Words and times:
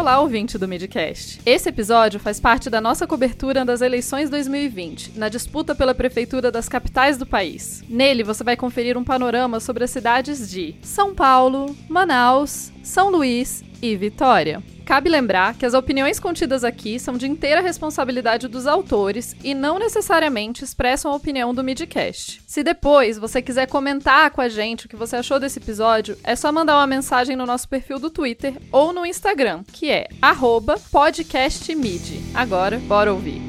Olá, 0.00 0.18
ouvinte 0.18 0.56
do 0.56 0.66
Midcast. 0.66 1.42
Esse 1.44 1.68
episódio 1.68 2.18
faz 2.18 2.40
parte 2.40 2.70
da 2.70 2.80
nossa 2.80 3.06
cobertura 3.06 3.66
das 3.66 3.82
eleições 3.82 4.30
2020, 4.30 5.18
na 5.18 5.28
disputa 5.28 5.74
pela 5.74 5.94
prefeitura 5.94 6.50
das 6.50 6.70
capitais 6.70 7.18
do 7.18 7.26
país. 7.26 7.84
Nele, 7.86 8.22
você 8.22 8.42
vai 8.42 8.56
conferir 8.56 8.96
um 8.96 9.04
panorama 9.04 9.60
sobre 9.60 9.84
as 9.84 9.90
cidades 9.90 10.50
de 10.50 10.74
São 10.80 11.14
Paulo, 11.14 11.76
Manaus, 11.86 12.72
São 12.82 13.10
Luís 13.10 13.62
e 13.82 13.94
Vitória. 13.94 14.62
Cabe 14.90 15.08
lembrar 15.08 15.54
que 15.54 15.64
as 15.64 15.72
opiniões 15.72 16.18
contidas 16.18 16.64
aqui 16.64 16.98
são 16.98 17.16
de 17.16 17.24
inteira 17.24 17.60
responsabilidade 17.60 18.48
dos 18.48 18.66
autores 18.66 19.36
e 19.44 19.54
não 19.54 19.78
necessariamente 19.78 20.64
expressam 20.64 21.12
a 21.12 21.14
opinião 21.14 21.54
do 21.54 21.62
Midcast. 21.62 22.42
Se 22.44 22.64
depois 22.64 23.16
você 23.16 23.40
quiser 23.40 23.68
comentar 23.68 24.32
com 24.32 24.40
a 24.40 24.48
gente 24.48 24.86
o 24.86 24.88
que 24.88 24.96
você 24.96 25.14
achou 25.14 25.38
desse 25.38 25.60
episódio, 25.60 26.18
é 26.24 26.34
só 26.34 26.50
mandar 26.50 26.74
uma 26.74 26.88
mensagem 26.88 27.36
no 27.36 27.46
nosso 27.46 27.68
perfil 27.68 28.00
do 28.00 28.10
Twitter 28.10 28.60
ou 28.72 28.92
no 28.92 29.06
Instagram, 29.06 29.62
que 29.72 29.88
é 29.88 30.08
podcastmid. 30.90 32.20
Agora, 32.34 32.76
bora 32.78 33.12
ouvir. 33.12 33.40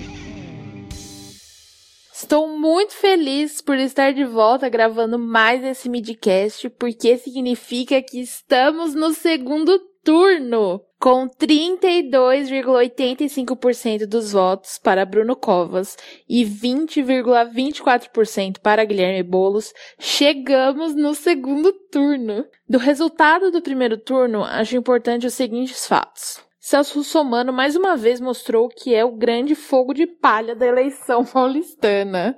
Estou 2.14 2.56
muito 2.56 2.94
feliz 2.94 3.62
por 3.62 3.80
estar 3.80 4.14
de 4.14 4.24
volta 4.24 4.70
gravando 4.70 5.18
mais 5.18 5.64
esse 5.64 5.90
midcast, 5.90 6.70
porque 6.70 7.18
significa 7.18 8.00
que 8.00 8.22
estamos 8.22 8.94
no 8.94 9.12
segundo 9.12 9.91
turno 10.04 10.82
com 11.00 11.28
32,85% 11.28 14.06
dos 14.06 14.34
votos 14.34 14.78
para 14.78 15.06
Bruno 15.06 15.36
Covas 15.36 15.98
e 16.30 16.46
20,24% 16.46 18.60
para 18.60 18.86
Guilherme 18.86 19.24
Bolos, 19.24 19.74
chegamos 20.00 20.94
no 20.94 21.16
segundo 21.16 21.74
turno. 21.92 22.46
Do 22.70 22.78
resultado 22.78 23.50
do 23.50 23.64
primeiro 23.64 23.98
turno, 23.98 24.44
acho 24.44 24.78
importante 24.78 25.26
os 25.26 25.34
seguintes 25.34 25.88
fatos. 25.88 26.40
Celso 26.64 27.00
Russomano 27.00 27.52
mais 27.52 27.76
uma 27.76 27.98
vez 27.98 28.22
mostrou 28.22 28.70
que 28.70 28.94
é 28.94 29.04
o 29.04 29.18
grande 29.18 29.56
fogo 29.56 29.96
de 29.96 30.06
palha 30.06 30.56
da 30.56 30.68
eleição 30.68 31.26
paulistana 31.34 32.38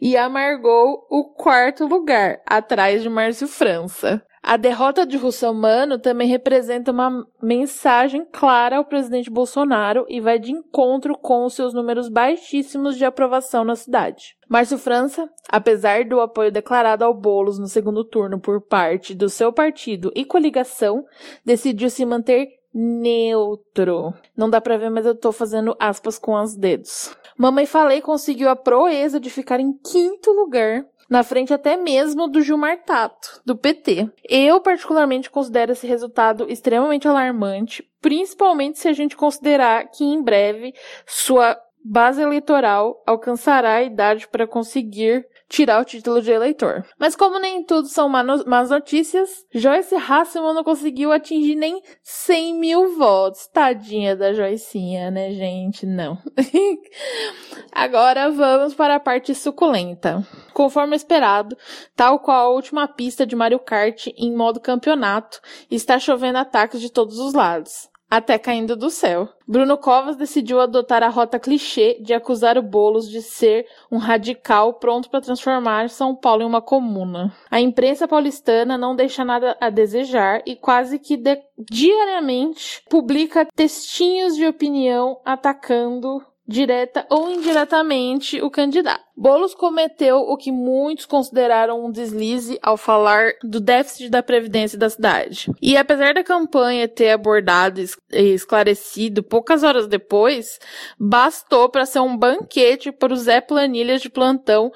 e 0.00 0.16
amargou 0.16 1.04
o 1.10 1.34
quarto 1.34 1.84
lugar, 1.84 2.40
atrás 2.46 3.02
de 3.02 3.10
Márcio 3.10 3.48
França. 3.48 4.22
A 4.48 4.56
derrota 4.56 5.04
de 5.04 5.16
Russomano 5.16 5.98
também 5.98 6.28
representa 6.28 6.92
uma 6.92 7.26
mensagem 7.42 8.24
clara 8.30 8.76
ao 8.76 8.84
presidente 8.84 9.28
Bolsonaro 9.28 10.06
e 10.08 10.20
vai 10.20 10.38
de 10.38 10.52
encontro 10.52 11.18
com 11.18 11.44
os 11.44 11.54
seus 11.54 11.74
números 11.74 12.08
baixíssimos 12.08 12.96
de 12.96 13.04
aprovação 13.04 13.64
na 13.64 13.74
cidade. 13.74 14.36
Márcio 14.48 14.78
França, 14.78 15.28
apesar 15.48 16.04
do 16.04 16.20
apoio 16.20 16.52
declarado 16.52 17.04
ao 17.04 17.12
Bolos 17.12 17.58
no 17.58 17.66
segundo 17.66 18.04
turno 18.04 18.38
por 18.38 18.60
parte 18.60 19.16
do 19.16 19.28
seu 19.28 19.52
partido 19.52 20.12
e 20.14 20.24
coligação, 20.24 21.04
decidiu 21.44 21.90
se 21.90 22.06
manter 22.06 22.46
neutro. 22.72 24.14
Não 24.36 24.48
dá 24.48 24.60
pra 24.60 24.76
ver, 24.76 24.90
mas 24.90 25.06
eu 25.06 25.16
tô 25.16 25.32
fazendo 25.32 25.74
aspas 25.76 26.20
com 26.20 26.40
os 26.40 26.54
dedos. 26.54 27.16
Mamãe 27.36 27.66
Falei 27.66 28.00
conseguiu 28.00 28.48
a 28.48 28.54
proeza 28.54 29.18
de 29.18 29.28
ficar 29.28 29.58
em 29.58 29.72
quinto 29.72 30.30
lugar 30.30 30.86
na 31.08 31.22
frente 31.22 31.52
até 31.52 31.76
mesmo 31.76 32.28
do 32.28 32.40
Gilmar 32.40 32.82
Tato, 32.84 33.40
do 33.44 33.56
PT. 33.56 34.10
Eu, 34.28 34.60
particularmente, 34.60 35.30
considero 35.30 35.72
esse 35.72 35.86
resultado 35.86 36.46
extremamente 36.50 37.06
alarmante, 37.06 37.88
principalmente 38.00 38.78
se 38.78 38.88
a 38.88 38.92
gente 38.92 39.16
considerar 39.16 39.88
que 39.90 40.04
em 40.04 40.22
breve 40.22 40.74
sua 41.06 41.56
base 41.84 42.20
eleitoral 42.20 43.02
alcançará 43.06 43.74
a 43.74 43.82
idade 43.82 44.26
para 44.26 44.46
conseguir 44.46 45.24
tirar 45.48 45.80
o 45.80 45.84
título 45.84 46.20
de 46.20 46.30
eleitor. 46.30 46.84
Mas 46.98 47.14
como 47.14 47.38
nem 47.38 47.64
tudo 47.64 47.88
são 47.88 48.08
más 48.08 48.70
notícias, 48.70 49.28
Joyce 49.54 49.94
Hasselman 49.94 50.54
não 50.54 50.64
conseguiu 50.64 51.12
atingir 51.12 51.54
nem 51.54 51.82
100 52.02 52.54
mil 52.54 52.96
votos. 52.96 53.46
Tadinha 53.46 54.16
da 54.16 54.32
Joycinha, 54.32 55.10
né, 55.10 55.30
gente? 55.32 55.86
Não. 55.86 56.18
Agora 57.72 58.30
vamos 58.30 58.74
para 58.74 58.96
a 58.96 59.00
parte 59.00 59.34
suculenta. 59.34 60.26
Conforme 60.52 60.96
esperado, 60.96 61.56
tal 61.94 62.18
qual 62.20 62.46
a 62.46 62.54
última 62.54 62.88
pista 62.88 63.26
de 63.26 63.36
Mario 63.36 63.58
Kart 63.58 64.06
em 64.16 64.34
modo 64.34 64.60
campeonato, 64.60 65.40
está 65.70 65.98
chovendo 65.98 66.38
ataques 66.38 66.80
de 66.80 66.90
todos 66.90 67.18
os 67.18 67.34
lados 67.34 67.88
até 68.10 68.38
caindo 68.38 68.76
do 68.76 68.90
céu. 68.90 69.28
Bruno 69.46 69.76
Covas 69.76 70.16
decidiu 70.16 70.60
adotar 70.60 71.02
a 71.02 71.08
rota 71.08 71.38
clichê 71.38 71.98
de 72.00 72.12
acusar 72.12 72.58
o 72.58 72.62
Bolos 72.62 73.08
de 73.08 73.22
ser 73.22 73.66
um 73.90 73.98
radical 73.98 74.74
pronto 74.74 75.08
para 75.08 75.20
transformar 75.20 75.88
São 75.88 76.14
Paulo 76.14 76.42
em 76.42 76.46
uma 76.46 76.62
comuna. 76.62 77.32
A 77.50 77.60
imprensa 77.60 78.08
paulistana 78.08 78.76
não 78.76 78.96
deixa 78.96 79.24
nada 79.24 79.56
a 79.60 79.70
desejar 79.70 80.42
e 80.46 80.56
quase 80.56 80.98
que 80.98 81.20
diariamente 81.58 82.82
publica 82.88 83.46
textinhos 83.54 84.36
de 84.36 84.46
opinião 84.46 85.20
atacando 85.24 86.22
direta 86.46 87.06
ou 87.10 87.30
indiretamente 87.30 88.40
o 88.40 88.50
candidato. 88.50 89.04
Bolos 89.16 89.54
cometeu 89.54 90.18
o 90.18 90.36
que 90.36 90.52
muitos 90.52 91.06
consideraram 91.06 91.84
um 91.84 91.90
deslize 91.90 92.58
ao 92.62 92.76
falar 92.76 93.32
do 93.42 93.58
déficit 93.58 94.10
da 94.10 94.22
previdência 94.22 94.78
da 94.78 94.90
cidade. 94.90 95.50
E 95.60 95.76
apesar 95.76 96.12
da 96.12 96.22
campanha 96.22 96.86
ter 96.86 97.10
abordado 97.10 97.80
e 97.80 98.34
esclarecido 98.34 99.22
poucas 99.22 99.62
horas 99.62 99.86
depois, 99.86 100.58
bastou 100.98 101.68
para 101.68 101.86
ser 101.86 102.00
um 102.00 102.16
banquete 102.16 102.92
para 102.92 103.12
o 103.12 103.16
Zé 103.16 103.40
Planilhas 103.40 104.02
de 104.02 104.10
plantão 104.10 104.70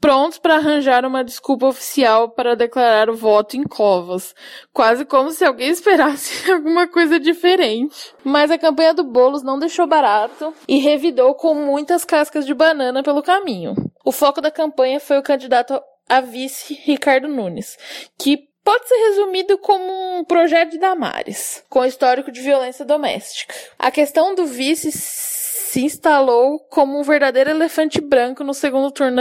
prontos 0.00 0.38
para 0.38 0.56
arranjar 0.56 1.04
uma 1.04 1.24
desculpa 1.24 1.66
oficial 1.66 2.30
para 2.30 2.54
declarar 2.54 3.10
o 3.10 3.16
voto 3.16 3.56
em 3.56 3.62
Covas, 3.62 4.34
quase 4.72 5.04
como 5.04 5.30
se 5.30 5.44
alguém 5.44 5.70
esperasse 5.70 6.50
alguma 6.50 6.86
coisa 6.86 7.18
diferente. 7.18 8.14
Mas 8.24 8.50
a 8.50 8.58
campanha 8.58 8.94
do 8.94 9.04
Bolos 9.04 9.42
não 9.42 9.58
deixou 9.58 9.86
barato 9.86 10.54
e 10.66 10.78
revidou 10.78 11.34
com 11.34 11.54
muitas 11.54 12.04
cascas 12.04 12.46
de 12.46 12.54
banana 12.54 13.02
pelo 13.02 13.22
caminho. 13.22 13.74
O 14.04 14.12
foco 14.12 14.40
da 14.40 14.50
campanha 14.50 15.00
foi 15.00 15.18
o 15.18 15.22
candidato 15.22 15.80
a 16.08 16.20
vice 16.20 16.74
Ricardo 16.74 17.28
Nunes, 17.28 17.76
que 18.18 18.48
pode 18.64 18.86
ser 18.86 18.96
resumido 19.08 19.58
como 19.58 20.18
um 20.18 20.24
projeto 20.24 20.72
de 20.72 20.78
Damares, 20.78 21.62
com 21.68 21.84
histórico 21.84 22.30
de 22.30 22.40
violência 22.40 22.84
doméstica. 22.84 23.54
A 23.78 23.90
questão 23.90 24.34
do 24.34 24.46
vice 24.46 24.92
se 25.68 25.84
instalou 25.84 26.58
como 26.70 26.98
um 26.98 27.02
verdadeiro 27.02 27.50
elefante 27.50 28.00
branco 28.00 28.42
no 28.42 28.54
segundo 28.54 28.90
turno 28.90 29.16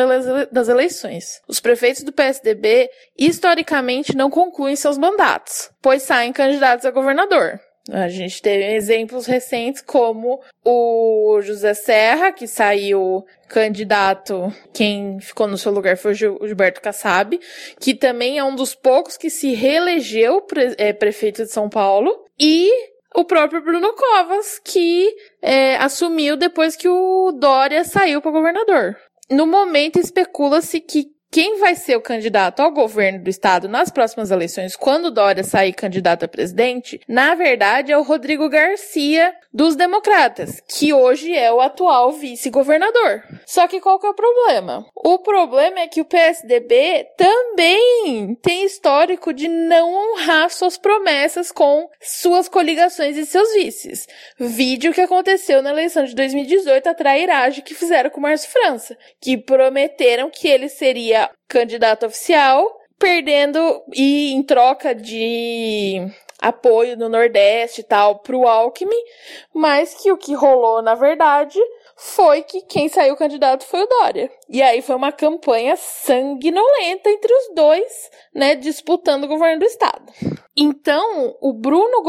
das 0.50 0.70
eleições. 0.70 1.42
Os 1.46 1.60
prefeitos 1.60 2.04
do 2.04 2.14
PSDB 2.14 2.90
historicamente 3.18 4.16
não 4.16 4.30
concluem 4.30 4.76
seus 4.78 4.98
mandatos, 4.98 5.70
pois 5.82 6.04
saem 6.04 6.32
candidatos 6.32 6.86
a 6.86 6.92
governador. 6.92 7.60
A 7.92 8.08
gente 8.08 8.42
teve 8.42 8.64
exemplos 8.76 9.26
recentes 9.26 9.82
como 9.82 10.42
o 10.64 11.40
José 11.42 11.74
Serra, 11.74 12.32
que 12.32 12.48
saiu 12.48 13.26
candidato, 13.50 14.52
quem 14.74 15.20
ficou 15.20 15.48
no 15.48 15.58
seu 15.58 15.72
lugar 15.72 15.98
foi 15.98 16.12
o 16.12 16.16
Gilberto 16.48 16.82
Kassab, 16.82 17.40
que 17.80 17.94
também 17.94 18.38
é 18.38 18.44
um 18.44 18.56
dos 18.56 18.74
poucos 18.74 19.18
que 19.18 19.30
se 19.30 19.54
reelegeu 19.54 20.46
é, 20.78 20.94
prefeito 20.94 21.44
de 21.44 21.52
São 21.52 21.70
Paulo, 21.70 22.26
e 22.40 22.70
o 23.18 23.26
próprio 23.26 23.64
Bruno 23.64 23.94
Covas, 23.94 24.62
que 24.64 25.12
é, 25.42 25.76
assumiu 25.78 26.38
depois 26.38 26.76
que 26.76 26.88
o 26.88 27.32
Dória 27.32 27.84
saiu 27.84 28.22
para 28.22 28.30
governador. 28.30 28.96
No 29.28 29.48
momento, 29.48 29.98
especula-se 29.98 30.80
que 30.80 31.17
quem 31.30 31.60
vai 31.60 31.76
ser 31.76 31.96
o 31.96 32.02
candidato 32.02 32.62
ao 32.62 32.72
governo 32.72 33.24
do 33.24 33.30
estado 33.30 33.68
nas 33.68 33.92
próximas 33.92 34.32
eleições, 34.32 34.76
quando 34.76 35.12
Dória 35.12 35.44
sair 35.44 35.74
candidato 35.74 36.24
a 36.24 36.28
presidente, 36.28 37.00
na 37.08 37.36
verdade 37.36 37.92
é 37.92 37.98
o 37.98 38.04
Rodrigo 38.04 38.50
Garcia 38.50 39.34
dos 39.54 39.76
Democratas, 39.76 40.62
que 40.68 40.94
hoje 40.94 41.34
é 41.34 41.52
o 41.52 41.60
atual 41.60 42.12
vice-governador. 42.12 43.24
Só 43.46 43.68
que 43.68 43.82
qual 43.82 44.00
que 44.00 44.06
é 44.06 44.10
o 44.10 44.14
problema? 44.14 44.86
O 44.96 45.20
problema 45.20 45.80
é 45.80 45.88
que 45.88 46.02
o 46.02 46.06
PSDB 46.06 47.08
também 47.18 48.36
tem 48.42 48.66
histórico 48.66 49.34
de 49.34 49.48
não 49.48 49.94
honrar 49.94 50.50
suas 50.52 50.78
promessas 50.78 51.52
com 51.52 51.90
suas 52.00 52.48
coligações 52.48 53.18
e 53.18 53.26
seus 53.26 53.52
vices. 53.54 54.08
Vídeo 54.40 54.94
que 54.94 55.02
aconteceu 55.02 55.62
na 55.62 55.72
eleição 55.72 56.04
de 56.04 56.14
2018 56.16 56.88
a 56.88 56.94
trairagem 56.94 57.64
que 57.64 57.74
fizeram 57.74 58.10
com 58.10 58.20
o 58.20 58.24
Márcio 58.24 58.52
França, 58.52 58.98
que 59.20 59.38
prometeram 59.38 60.30
que 60.30 60.48
ele 60.48 60.70
seria 60.70 61.27
candidato 61.48 62.06
oficial, 62.06 62.66
perdendo 63.00 63.84
e 63.94 64.34
em 64.34 64.44
troca 64.44 64.94
de 64.94 66.02
apoio 66.42 66.98
no 66.98 67.10
Nordeste 67.10 67.82
e 67.82 67.84
tal 67.84 68.20
pro 68.20 68.48
Alckmin, 68.48 69.04
mas 69.54 69.94
que 69.96 70.12
o 70.12 70.18
que 70.18 70.34
rolou 70.34 70.82
na 70.82 70.96
verdade 70.96 71.60
foi 71.98 72.44
que 72.44 72.62
quem 72.62 72.88
saiu 72.88 73.16
candidato 73.16 73.66
foi 73.66 73.82
o 73.82 73.88
Dória. 73.88 74.32
E 74.48 74.62
aí 74.62 74.82
foi 74.84 74.96
uma 74.96 75.12
campanha 75.12 75.76
sanguinolenta 75.76 77.10
entre 77.10 77.34
os 77.34 77.56
dois, 77.56 78.12
né, 78.34 78.56
disputando 78.56 79.24
o 79.24 79.28
governo 79.28 79.60
do 79.60 79.66
estado. 79.66 80.14
Então, 80.56 81.36
o 81.42 81.54
Bruno 81.54 82.04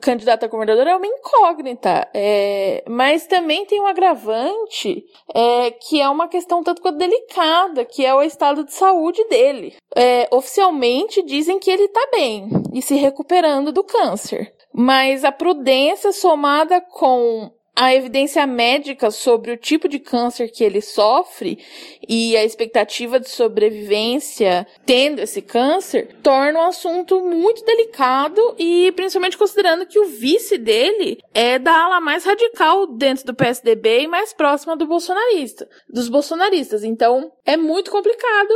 candidato 0.00 0.44
a 0.44 0.48
governador 0.48 0.86
é 0.86 0.96
uma 0.96 1.06
incógnita, 1.06 2.06
é, 2.12 2.82
mas 2.86 3.26
também 3.26 3.64
tem 3.64 3.80
um 3.80 3.86
agravante 3.86 5.04
é, 5.34 5.70
que 5.70 6.00
é 6.00 6.08
uma 6.08 6.28
questão 6.28 6.62
tanto 6.62 6.82
quanto 6.82 6.98
delicada, 6.98 7.84
que 7.84 8.04
é 8.04 8.14
o 8.14 8.22
estado 8.22 8.64
de 8.64 8.72
saúde 8.72 9.22
dele. 9.28 9.74
É, 9.96 10.28
oficialmente 10.30 11.22
dizem 11.22 11.58
que 11.58 11.70
ele 11.70 11.84
está 11.84 12.06
bem 12.12 12.48
e 12.74 12.82
se 12.82 12.94
recuperando 12.94 13.72
do 13.72 13.84
câncer. 13.84 14.54
Mas 14.72 15.24
a 15.24 15.32
prudência 15.32 16.12
somada 16.12 16.80
com 16.80 17.50
a 17.80 17.94
evidência 17.94 18.44
médica 18.44 19.08
sobre 19.08 19.52
o 19.52 19.56
tipo 19.56 19.88
de 19.88 20.00
câncer 20.00 20.50
que 20.50 20.64
ele 20.64 20.80
sofre 20.80 21.60
e 22.08 22.36
a 22.36 22.44
expectativa 22.44 23.20
de 23.20 23.30
sobrevivência 23.30 24.66
tendo 24.84 25.20
esse 25.20 25.40
câncer 25.40 26.16
torna 26.20 26.58
o 26.58 26.62
um 26.62 26.66
assunto 26.66 27.20
muito 27.20 27.64
delicado 27.64 28.56
e 28.58 28.90
principalmente 28.96 29.38
considerando 29.38 29.86
que 29.86 29.96
o 29.96 30.06
vice 30.06 30.58
dele 30.58 31.22
é 31.32 31.56
da 31.56 31.72
ala 31.72 32.00
mais 32.00 32.24
radical 32.24 32.84
dentro 32.84 33.24
do 33.24 33.34
PSDB 33.34 34.00
e 34.00 34.08
mais 34.08 34.32
próxima 34.32 34.76
do 34.76 34.84
bolsonarista, 34.84 35.68
dos 35.88 36.08
bolsonaristas. 36.08 36.82
Então, 36.82 37.30
é 37.46 37.56
muito 37.56 37.92
complicado 37.92 38.54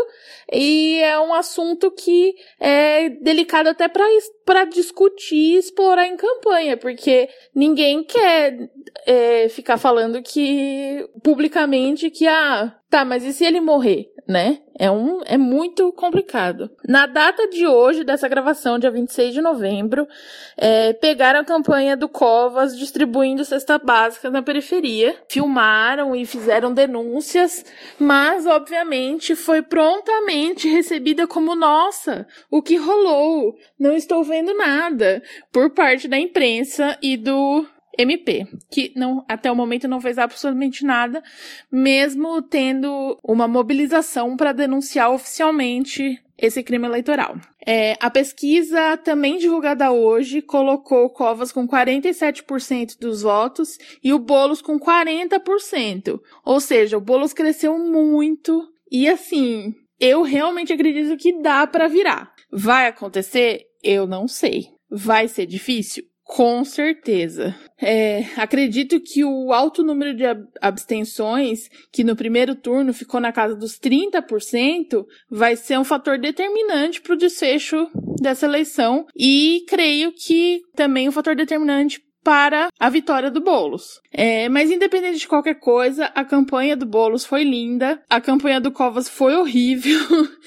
e 0.53 0.99
é 0.99 1.21
um 1.21 1.33
assunto 1.33 1.93
que 1.93 2.35
é 2.59 3.09
delicado 3.09 3.69
até 3.69 3.87
para 3.89 4.65
discutir 4.65 5.37
e 5.37 5.57
explorar 5.59 6.09
em 6.09 6.17
campanha, 6.17 6.77
porque 6.77 7.29
ninguém 7.55 8.03
quer 8.03 8.69
é, 9.13 9.49
ficar 9.49 9.77
falando 9.77 10.23
que 10.23 11.07
publicamente 11.23 12.11
que 12.11 12.27
ah, 12.27 12.75
tá, 12.89 13.05
mas 13.05 13.25
e 13.25 13.33
se 13.33 13.45
ele 13.45 13.61
morrer, 13.61 14.11
né? 14.27 14.61
É 14.79 14.91
um 14.91 15.21
é 15.27 15.37
muito 15.37 15.93
complicado. 15.93 16.71
Na 16.89 17.05
data 17.07 17.47
de 17.49 17.67
hoje 17.67 18.05
dessa 18.05 18.27
gravação, 18.27 18.79
dia 18.79 18.91
26 18.91 19.35
de 19.35 19.43
novembro, 19.43 20.09
é, 20.57 20.95
pegaram 20.95 21.41
a 21.41 21.45
campanha 21.45 21.95
do 21.95 22.09
Covas 22.09 22.77
distribuindo 22.77 23.45
cesta 23.45 23.79
básica 23.79 24.31
na 24.31 24.43
periferia, 24.43 25.15
filmaram 25.29 26.17
e 26.17 26.25
fizeram 26.25 26.73
denúncias, 26.73 27.65
mas 27.99 28.47
obviamente 28.47 29.37
foi 29.37 29.61
prontamente 29.61 30.69
recebida 30.69 31.27
como 31.27 31.55
nossa, 31.55 32.27
o 32.51 32.63
que 32.63 32.77
rolou? 32.77 33.55
Não 33.79 33.93
estou 33.93 34.25
vendo 34.25 34.57
nada 34.57 35.23
por 35.53 35.71
parte 35.71 36.09
da 36.09 36.19
imprensa 36.19 36.97
e 37.03 37.17
do 37.17 37.67
MP, 37.99 38.47
que 38.71 38.93
não, 38.97 39.25
até 39.29 39.51
o 39.51 39.57
momento 39.57 39.87
não 39.87 40.01
fez 40.01 40.19
absolutamente 40.19 40.85
nada, 40.85 41.23
mesmo 41.71 42.41
tendo 42.43 43.19
uma 43.23 43.47
mobilização 43.47 44.37
para 44.37 44.53
denunciar 44.53 45.11
oficialmente 45.11 46.21
esse 46.39 46.63
crime 46.63 46.87
eleitoral. 46.87 47.37
É, 47.65 47.97
a 48.01 48.11
pesquisa, 48.11 48.97
também 48.97 49.39
divulgada 49.39 49.93
hoje, 49.93 50.43
colocou 50.43 51.09
Covas 51.11 51.53
com 51.53 51.69
47% 51.69 52.99
dos 52.99 53.23
votos 53.23 53.79
e 54.03 54.13
o 54.13 54.19
Bolos 54.19 54.61
com 54.61 54.79
40%. 54.81 56.21
Ou 56.45 56.61
seja, 56.61 56.99
o 56.99 57.01
Bolos 57.01 57.33
cresceu 57.33 57.79
muito 57.79 58.69
e 58.91 59.09
assim, 59.09 59.73
eu 60.01 60.23
realmente 60.23 60.73
acredito 60.73 61.17
que 61.17 61.41
dá 61.41 61.65
para 61.65 61.87
virar. 61.87 62.33
Vai 62.51 62.89
acontecer? 62.89 63.63
Eu 63.83 64.07
não 64.07 64.27
sei. 64.27 64.71
Vai 64.91 65.29
ser 65.29 65.47
difícil? 65.47 66.05
Com 66.25 66.65
certeza. 66.65 67.55
É, 67.81 68.25
acredito 68.37 69.01
que 69.01 69.25
o 69.25 69.53
alto 69.53 69.83
número 69.83 70.15
de 70.15 70.25
abstenções, 70.61 71.69
que 71.93 72.05
no 72.05 72.17
primeiro 72.17 72.55
turno 72.55 72.95
ficou 72.95 73.21
na 73.21 73.33
casa 73.33 73.57
dos 73.57 73.79
30%, 73.79 75.05
vai 75.29 75.57
ser 75.57 75.79
um 75.79 75.85
fator 75.85 76.19
determinante 76.19 77.01
para 77.01 77.15
o 77.15 77.19
desfecho 77.19 77.89
dessa 78.21 78.47
eleição. 78.47 79.07
E 79.17 79.65
creio 79.69 80.13
que 80.13 80.63
também 80.75 81.09
um 81.09 81.13
fator 81.13 81.35
determinante 81.35 82.01
para 82.23 82.69
a 82.79 82.89
vitória 82.89 83.31
do 83.31 83.41
Bolos. 83.41 84.01
É, 84.13 84.49
mas 84.49 84.71
independente 84.71 85.19
de 85.19 85.29
qualquer 85.29 85.55
coisa, 85.55 86.07
a 86.15 86.25
campanha 86.25 86.77
do 86.77 86.87
Bolos 86.87 87.25
foi 87.25 87.43
linda, 87.45 88.03
a 88.09 88.21
campanha 88.21 88.61
do 88.61 88.71
Covas 88.71 89.09
foi 89.09 89.35
horrível. 89.35 89.99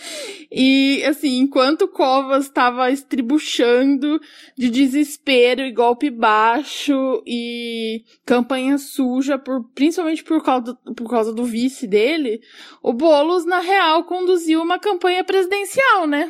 e 0.51 1.04
assim, 1.06 1.39
enquanto 1.39 1.88
Covas 1.88 2.45
estava 2.45 2.92
estribuchando 2.92 4.19
de 4.57 4.69
desespero 4.69 5.62
e 5.62 5.72
golpe 5.72 6.10
baixo 6.10 7.24
e 7.25 8.04
campanha 8.25 8.77
suja, 8.77 9.38
por, 9.38 9.63
principalmente 9.74 10.24
por 10.24 10.44
causa, 10.44 10.77
do, 10.86 10.95
por 10.95 11.10
causa 11.10 11.33
do 11.33 11.44
vice 11.44 11.88
dele, 11.88 12.39
o 12.81 12.94
Bolos, 12.94 13.45
na 13.45 13.60
real, 13.60 14.04
conduziu 14.04 14.62
uma 14.62 14.80
campanha 14.80 15.24
presidencial, 15.24 16.07
né? 16.07 16.30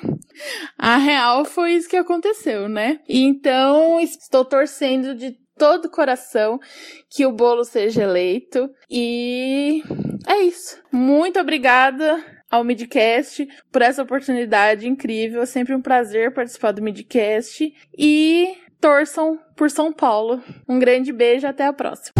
A 0.77 0.97
real 0.97 1.45
foi 1.45 1.74
isso 1.74 1.89
que 1.89 1.97
aconteceu, 1.97 2.68
né? 2.68 3.00
Então, 3.07 4.00
estou 4.00 4.44
torcendo 4.44 5.15
de 5.15 5.34
todo 5.57 5.86
o 5.86 5.92
coração 5.92 6.60
que 7.10 7.25
o 7.25 7.31
bolo 7.31 7.63
seja 7.63 8.04
eleito. 8.04 8.69
E 8.90 9.84
é 10.28 10.42
isso. 10.42 10.81
Muito 10.92 11.40
obrigada 11.40 12.24
ao 12.50 12.63
Midcast 12.63 13.48
por 13.72 13.81
essa 13.81 14.04
oportunidade 14.04 14.88
incrível. 14.88 15.42
É 15.42 15.46
sempre 15.46 15.74
um 15.74 15.81
prazer 15.81 16.34
participar 16.34 16.72
do 16.72 16.81
Midcast. 16.81 17.74
E 17.98 18.56
torçam 18.80 19.40
por 19.56 19.69
São 19.72 19.92
Paulo. 19.92 20.42
Um 20.68 20.78
grande 20.78 21.12
beijo, 21.12 21.48
até 21.48 21.66
a 21.66 21.74
próxima. 21.74 22.13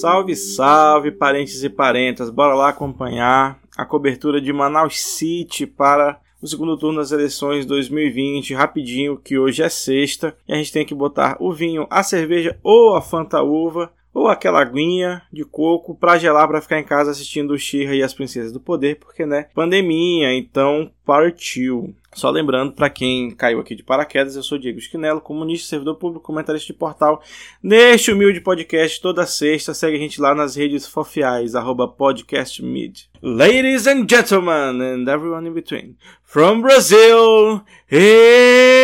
Salve, 0.00 0.34
salve, 0.34 1.12
parentes 1.12 1.62
e 1.62 1.70
parentas. 1.70 2.28
Bora 2.28 2.54
lá 2.54 2.68
acompanhar 2.68 3.60
a 3.76 3.86
cobertura 3.86 4.40
de 4.40 4.52
Manaus 4.52 5.00
City 5.00 5.66
para 5.66 6.20
o 6.44 6.46
segundo 6.46 6.76
turno 6.76 6.98
das 6.98 7.10
eleições 7.10 7.64
2020, 7.64 8.52
rapidinho, 8.52 9.16
que 9.16 9.38
hoje 9.38 9.62
é 9.62 9.68
sexta, 9.70 10.36
e 10.46 10.52
a 10.52 10.56
gente 10.56 10.70
tem 10.70 10.84
que 10.84 10.94
botar 10.94 11.38
o 11.40 11.50
vinho, 11.50 11.86
a 11.88 12.02
cerveja 12.02 12.58
ou 12.62 12.94
a 12.94 13.00
Fanta 13.00 13.42
Uva, 13.42 13.90
ou 14.12 14.28
aquela 14.28 14.60
aguinha 14.60 15.22
de 15.32 15.42
coco 15.42 15.94
para 15.94 16.18
gelar 16.18 16.46
para 16.46 16.60
ficar 16.60 16.78
em 16.78 16.84
casa 16.84 17.10
assistindo 17.10 17.54
o 17.54 17.58
Xirra 17.58 17.94
e 17.94 18.02
as 18.02 18.12
Princesas 18.12 18.52
do 18.52 18.60
Poder, 18.60 18.96
porque 18.96 19.24
né, 19.24 19.46
pandemia, 19.54 20.34
então 20.34 20.90
partiu. 21.04 21.94
Só 22.14 22.30
lembrando, 22.30 22.72
para 22.72 22.88
quem 22.88 23.32
caiu 23.32 23.58
aqui 23.58 23.74
de 23.74 23.82
paraquedas, 23.82 24.36
eu 24.36 24.42
sou 24.42 24.56
Diego 24.56 24.78
Esquinelo, 24.78 25.20
comunista, 25.20 25.68
servidor 25.68 25.96
público, 25.96 26.24
comentarista 26.24 26.72
de 26.72 26.78
portal. 26.78 27.20
Neste 27.60 28.12
humilde 28.12 28.40
podcast, 28.40 29.00
toda 29.00 29.26
sexta, 29.26 29.74
segue 29.74 29.96
a 29.96 30.00
gente 30.00 30.20
lá 30.20 30.32
nas 30.32 30.54
redes 30.54 30.84
sociais, 30.84 31.56
arroba 31.56 31.88
podcastmid. 31.88 33.08
Ladies 33.20 33.88
and 33.88 34.06
gentlemen, 34.08 34.80
and 34.80 35.08
everyone 35.08 35.48
in 35.48 35.54
between, 35.54 35.96
from 36.22 36.62
Brazil, 36.62 37.62
it's 37.90 38.78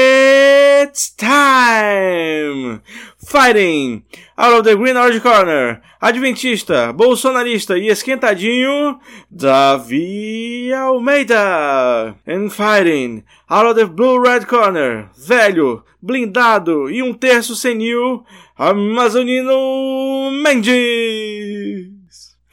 time! 1.15 2.83
Fighting! 3.25 4.03
Out 4.37 4.55
of 4.55 4.65
the 4.65 4.75
Green 4.75 4.97
Orange 4.97 5.21
Corner, 5.21 5.81
Adventista, 6.01 6.93
Bolsonarista 6.93 7.79
e 7.79 7.89
esquentadinho, 7.89 8.99
Davi 9.31 10.73
Almeida! 10.73 12.10
And 12.27 12.51
fighting! 12.51 13.25
Out 13.49 13.67
of 13.67 13.75
the 13.75 13.87
Blue 13.87 14.21
Red 14.21 14.47
Corner, 14.47 15.09
velho, 15.17 15.85
blindado 16.01 16.91
e 16.91 17.03
um 17.03 17.13
terço 17.13 17.55
senil, 17.55 18.25
Amazonino 18.57 20.31
Mendes! 20.43 21.91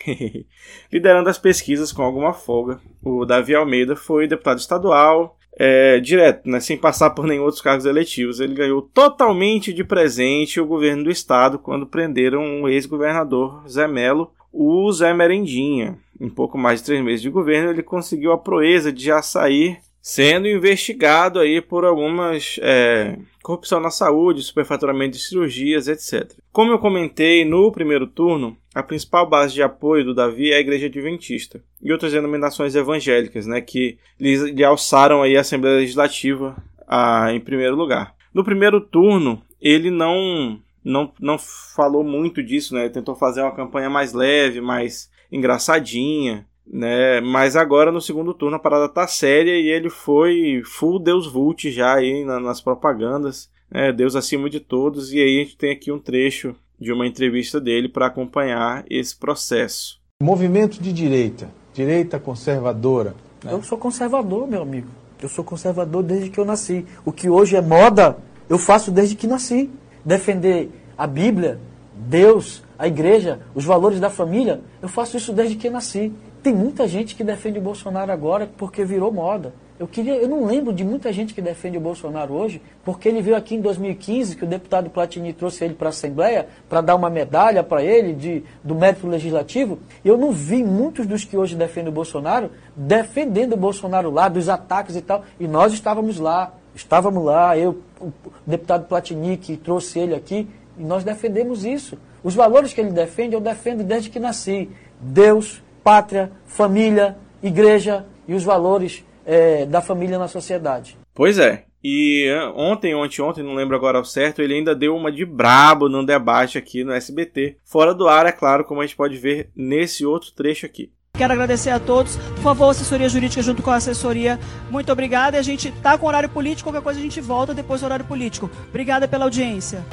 Liderando 0.91 1.29
as 1.29 1.37
pesquisas 1.37 1.91
com 1.91 2.01
alguma 2.01 2.33
folga, 2.33 2.79
o 3.03 3.25
Davi 3.25 3.53
Almeida 3.53 3.95
foi 3.95 4.27
deputado 4.27 4.59
estadual, 4.59 5.37
é, 5.59 5.99
direto, 5.99 6.47
né, 6.47 6.59
sem 6.59 6.77
passar 6.77 7.09
por 7.09 7.25
nenhum 7.25 7.43
outros 7.43 7.61
cargos 7.61 7.85
eletivos. 7.85 8.39
Ele 8.39 8.53
ganhou 8.53 8.81
totalmente 8.81 9.73
de 9.73 9.83
presente 9.83 10.61
o 10.61 10.67
governo 10.67 11.05
do 11.05 11.11
estado 11.11 11.57
quando 11.57 11.87
prenderam 11.87 12.61
o 12.61 12.69
ex-governador 12.69 13.67
Zé 13.67 13.87
Melo, 13.87 14.31
o 14.53 14.91
Zé 14.91 15.13
Merendinha. 15.13 15.97
Em 16.19 16.29
pouco 16.29 16.57
mais 16.57 16.79
de 16.79 16.85
três 16.85 17.03
meses 17.03 17.21
de 17.21 17.29
governo, 17.29 17.69
ele 17.69 17.83
conseguiu 17.83 18.31
a 18.31 18.37
proeza 18.37 18.91
de 18.91 19.05
já 19.05 19.21
sair 19.21 19.79
sendo 20.07 20.47
investigado 20.47 21.37
aí 21.37 21.59
por 21.59 21.83
algumas 21.83 22.57
é, 22.61 23.17
corrupção 23.43 23.81
na 23.81 23.89
saúde, 23.89 24.41
superfaturamento 24.41 25.17
de 25.17 25.23
cirurgias, 25.23 25.89
etc. 25.89 26.31
Como 26.49 26.71
eu 26.71 26.79
comentei 26.79 27.43
no 27.43 27.69
primeiro 27.73 28.07
turno, 28.07 28.57
a 28.73 28.81
principal 28.81 29.27
base 29.27 29.53
de 29.53 29.61
apoio 29.61 30.05
do 30.05 30.15
Davi 30.15 30.51
é 30.51 30.55
a 30.55 30.59
Igreja 30.61 30.85
Adventista 30.85 31.61
e 31.81 31.91
outras 31.91 32.13
denominações 32.13 32.73
evangélicas, 32.73 33.45
né, 33.45 33.59
que 33.59 33.97
lhe, 34.17 34.63
alçaram 34.63 35.21
aí 35.21 35.35
a 35.35 35.41
Assembleia 35.41 35.79
Legislativa 35.79 36.55
a, 36.87 37.33
em 37.33 37.41
primeiro 37.41 37.75
lugar. 37.75 38.15
No 38.33 38.45
primeiro 38.45 38.79
turno, 38.79 39.41
ele 39.61 39.91
não 39.91 40.61
não, 40.87 41.11
não 41.19 41.37
falou 41.37 42.03
muito 42.03 42.41
disso, 42.41 42.73
né? 42.73 42.89
Tentou 42.89 43.15
fazer 43.15 43.41
uma 43.41 43.55
campanha 43.55 43.89
mais 43.89 44.13
leve, 44.13 44.61
mais 44.61 45.09
engraçadinha 45.31 46.45
né? 46.71 47.21
Mas 47.21 47.55
agora 47.55 47.91
no 47.91 48.01
segundo 48.01 48.33
turno 48.33 48.57
a 48.57 48.59
parada 48.59 48.89
tá 48.89 49.07
séria 49.07 49.57
e 49.57 49.67
ele 49.67 49.89
foi 49.89 50.61
full 50.65 50.99
Deus 50.99 51.31
Vult 51.31 51.71
já 51.71 51.95
aí 51.95 52.25
na, 52.25 52.39
nas 52.39 52.59
propagandas, 52.59 53.49
né? 53.71 53.91
Deus 53.91 54.15
acima 54.15 54.49
de 54.49 54.59
todos. 54.59 55.13
E 55.13 55.19
aí 55.19 55.39
a 55.39 55.43
gente 55.43 55.57
tem 55.57 55.71
aqui 55.71 55.91
um 55.91 55.99
trecho 55.99 56.55
de 56.79 56.91
uma 56.91 57.07
entrevista 57.07 57.59
dele 57.59 57.89
para 57.89 58.07
acompanhar 58.07 58.85
esse 58.89 59.15
processo. 59.15 59.99
Movimento 60.21 60.81
de 60.81 60.91
direita, 60.91 61.49
direita 61.73 62.19
conservadora. 62.19 63.15
Né? 63.43 63.53
Eu 63.53 63.63
sou 63.63 63.77
conservador, 63.77 64.47
meu 64.47 64.61
amigo. 64.61 64.89
Eu 65.21 65.29
sou 65.29 65.43
conservador 65.43 66.03
desde 66.03 66.29
que 66.29 66.39
eu 66.39 66.45
nasci. 66.45 66.85
O 67.03 67.11
que 67.11 67.29
hoje 67.29 67.55
é 67.55 67.61
moda, 67.61 68.17
eu 68.47 68.59
faço 68.59 68.91
desde 68.91 69.15
que 69.15 69.25
nasci. 69.25 69.69
Defender 70.07 70.69
a 70.97 71.05
Bíblia, 71.05 71.59
Deus, 71.93 72.63
a 72.79 72.87
igreja, 72.87 73.41
os 73.53 73.65
valores 73.65 73.99
da 73.99 74.09
família, 74.09 74.61
eu 74.81 74.87
faço 74.87 75.17
isso 75.17 75.33
desde 75.33 75.57
que 75.57 75.69
nasci 75.69 76.13
Tem 76.41 76.53
muita 76.53 76.87
gente 76.87 77.13
que 77.13 77.25
defende 77.25 77.59
o 77.59 77.61
Bolsonaro 77.61 78.09
agora 78.09 78.49
porque 78.57 78.85
virou 78.85 79.11
moda. 79.11 79.53
Eu 79.77 79.85
queria, 79.85 80.15
eu 80.15 80.29
não 80.29 80.45
lembro 80.45 80.71
de 80.71 80.85
muita 80.85 81.11
gente 81.11 81.33
que 81.33 81.41
defende 81.41 81.77
o 81.77 81.81
Bolsonaro 81.81 82.33
hoje, 82.33 82.61
porque 82.85 83.09
ele 83.09 83.21
veio 83.21 83.35
aqui 83.35 83.55
em 83.55 83.59
2015, 83.59 84.37
que 84.37 84.45
o 84.45 84.47
deputado 84.47 84.89
Platini 84.89 85.33
trouxe 85.33 85.65
ele 85.65 85.73
para 85.73 85.89
a 85.89 85.91
Assembleia 85.91 86.47
para 86.69 86.79
dar 86.79 86.95
uma 86.95 87.09
medalha 87.09 87.61
para 87.61 87.83
ele 87.83 88.13
de, 88.13 88.43
do 88.63 88.73
mérito 88.73 89.07
legislativo. 89.07 89.77
Eu 90.05 90.17
não 90.17 90.31
vi 90.31 90.63
muitos 90.63 91.05
dos 91.05 91.25
que 91.25 91.35
hoje 91.35 91.53
defendem 91.53 91.89
o 91.89 91.93
Bolsonaro 91.93 92.49
defendendo 92.77 93.53
o 93.53 93.57
Bolsonaro 93.57 94.09
lá, 94.09 94.29
dos 94.29 94.47
ataques 94.47 94.95
e 94.95 95.01
tal. 95.01 95.25
E 95.37 95.49
nós 95.49 95.73
estávamos 95.73 96.17
lá, 96.17 96.53
estávamos 96.73 97.25
lá, 97.25 97.57
eu, 97.57 97.79
o 97.99 98.13
deputado 98.45 98.87
Platini, 98.87 99.37
que 99.37 99.57
trouxe 99.57 99.99
ele 99.99 100.15
aqui, 100.15 100.47
e 100.77 100.83
nós 100.83 101.03
defendemos 101.03 101.65
isso. 101.65 101.97
Os 102.23 102.35
valores 102.35 102.73
que 102.73 102.81
ele 102.81 102.91
defende, 102.91 103.35
eu 103.35 103.41
defendo 103.41 103.83
desde 103.83 104.09
que 104.09 104.19
nasci. 104.19 104.69
Deus, 104.99 105.61
pátria, 105.83 106.31
família, 106.45 107.17
igreja 107.41 108.05
e 108.27 108.33
os 108.33 108.43
valores 108.43 109.05
é, 109.25 109.65
da 109.65 109.81
família 109.81 110.17
na 110.17 110.27
sociedade. 110.27 110.97
Pois 111.13 111.39
é. 111.39 111.65
E 111.83 112.27
ontem, 112.55 112.95
ontem, 112.95 113.21
ontem, 113.21 113.43
não 113.43 113.53
lembro 113.53 113.75
agora 113.75 113.97
ao 113.97 114.05
certo, 114.05 114.41
ele 114.41 114.55
ainda 114.55 114.75
deu 114.75 114.95
uma 114.95 115.11
de 115.11 115.23
brabo 115.23 115.87
num 115.87 116.03
debate 116.03 116.57
aqui 116.57 116.83
no 116.83 116.91
SBT. 116.91 117.57
Fora 117.63 117.93
do 117.93 118.07
ar, 118.07 118.25
é 118.25 118.31
claro, 118.31 118.65
como 118.65 118.81
a 118.81 118.85
gente 118.85 118.95
pode 118.95 119.15
ver 119.17 119.49
nesse 119.55 120.05
outro 120.05 120.31
trecho 120.33 120.65
aqui. 120.65 120.91
Quero 121.17 121.33
agradecer 121.33 121.71
a 121.71 121.79
todos. 121.79 122.15
Por 122.15 122.43
favor, 122.43 122.69
assessoria 122.69 123.09
jurídica 123.09 123.41
junto 123.41 123.63
com 123.63 123.71
a 123.71 123.75
assessoria. 123.75 124.39
Muito 124.69 124.91
obrigada. 124.91 125.37
E 125.37 125.39
a 125.39 125.43
gente 125.43 125.71
tá 125.71 125.97
com 125.97 126.05
horário 126.05 126.29
político, 126.29 126.69
qualquer 126.69 126.83
coisa 126.83 126.99
a 126.99 127.03
gente 127.03 127.19
volta 127.19 127.53
depois 127.53 127.81
do 127.81 127.85
horário 127.85 128.05
político. 128.05 128.49
Obrigada 128.69 129.07
pela 129.07 129.25
audiência. 129.25 129.83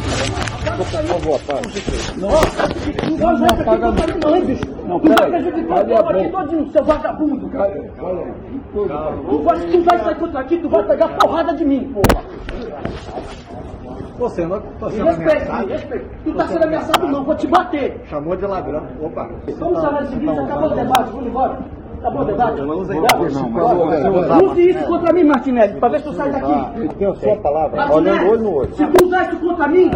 Por 0.76 0.86
favor, 0.86 1.40
apaga. 1.40 1.68
Não, 2.16 2.30
não, 3.16 3.38
não 3.38 3.46
apaga 3.46 3.92
não. 3.92 4.46
bicho. 4.46 4.64
Não, 4.86 5.00
peraí. 5.00 5.32
Olha 5.70 5.98
a 5.98 6.02
boca. 6.02 6.72
seu 6.72 6.84
vagabundo. 6.84 7.48
Tu 7.48 9.42
vai, 9.42 9.60
tu 9.60 9.82
vai 9.82 9.98
sair 10.04 10.14
contra 10.16 10.40
aqui, 10.40 10.58
tu 10.58 10.68
vai 10.68 10.86
pegar 10.86 11.08
porrada 11.08 11.54
de 11.54 11.64
mim, 11.64 11.92
porra. 11.92 12.24
Você 14.18 14.46
não 14.46 14.60
tá 14.60 14.90
sendo 14.90 15.08
ameaçado. 15.08 15.68
Respeito, 15.68 16.10
Tu 16.24 16.34
tá 16.34 16.46
sendo 16.46 16.64
ameaçado 16.64 17.08
não, 17.08 17.24
vou 17.24 17.34
te 17.34 17.46
bater. 17.46 18.00
Chamou 18.08 18.36
de 18.36 18.46
ladrão. 18.46 18.86
Opa. 19.00 19.28
Vamos 19.58 19.80
falar 19.80 20.02
de 20.02 20.08
seguinte, 20.10 20.38
acabou 20.38 20.70
o 20.70 20.74
debate, 20.74 21.10
vamos 21.10 21.26
embora. 21.26 21.58
Acabou 21.98 22.20
o 22.20 22.24
debate? 22.24 22.58
Eu 22.58 22.66
não 22.66 22.78
usei 22.78 23.00
não. 23.00 24.44
Use 24.44 24.70
isso 24.70 24.84
contra 24.86 25.12
mim, 25.12 25.24
Martinelli, 25.24 25.80
pra 25.80 25.88
ver 25.88 25.98
se 25.98 26.04
tu 26.04 26.12
sai 26.12 26.30
daqui. 26.30 26.94
Tem 26.96 27.08
a 27.08 27.14
sua 27.14 27.36
palavra, 27.36 27.92
olhando 27.92 28.30
olho 28.30 28.42
no 28.42 28.54
olho. 28.54 28.74
Se 28.74 28.86
tu 28.86 29.04
usar 29.04 29.32
isso 29.32 29.40
contra 29.40 29.66
mim, 29.68 29.90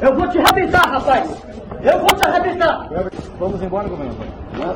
eu 0.00 0.14
vou 0.14 0.28
te 0.28 0.38
arrebentar, 0.38 0.88
rapaz. 0.88 1.46
Eu 1.82 1.98
vou 1.98 2.08
te 2.08 2.24
arrebentar. 2.24 2.88
Vamos 3.38 3.62
embora, 3.62 3.88
governador. 3.88 4.26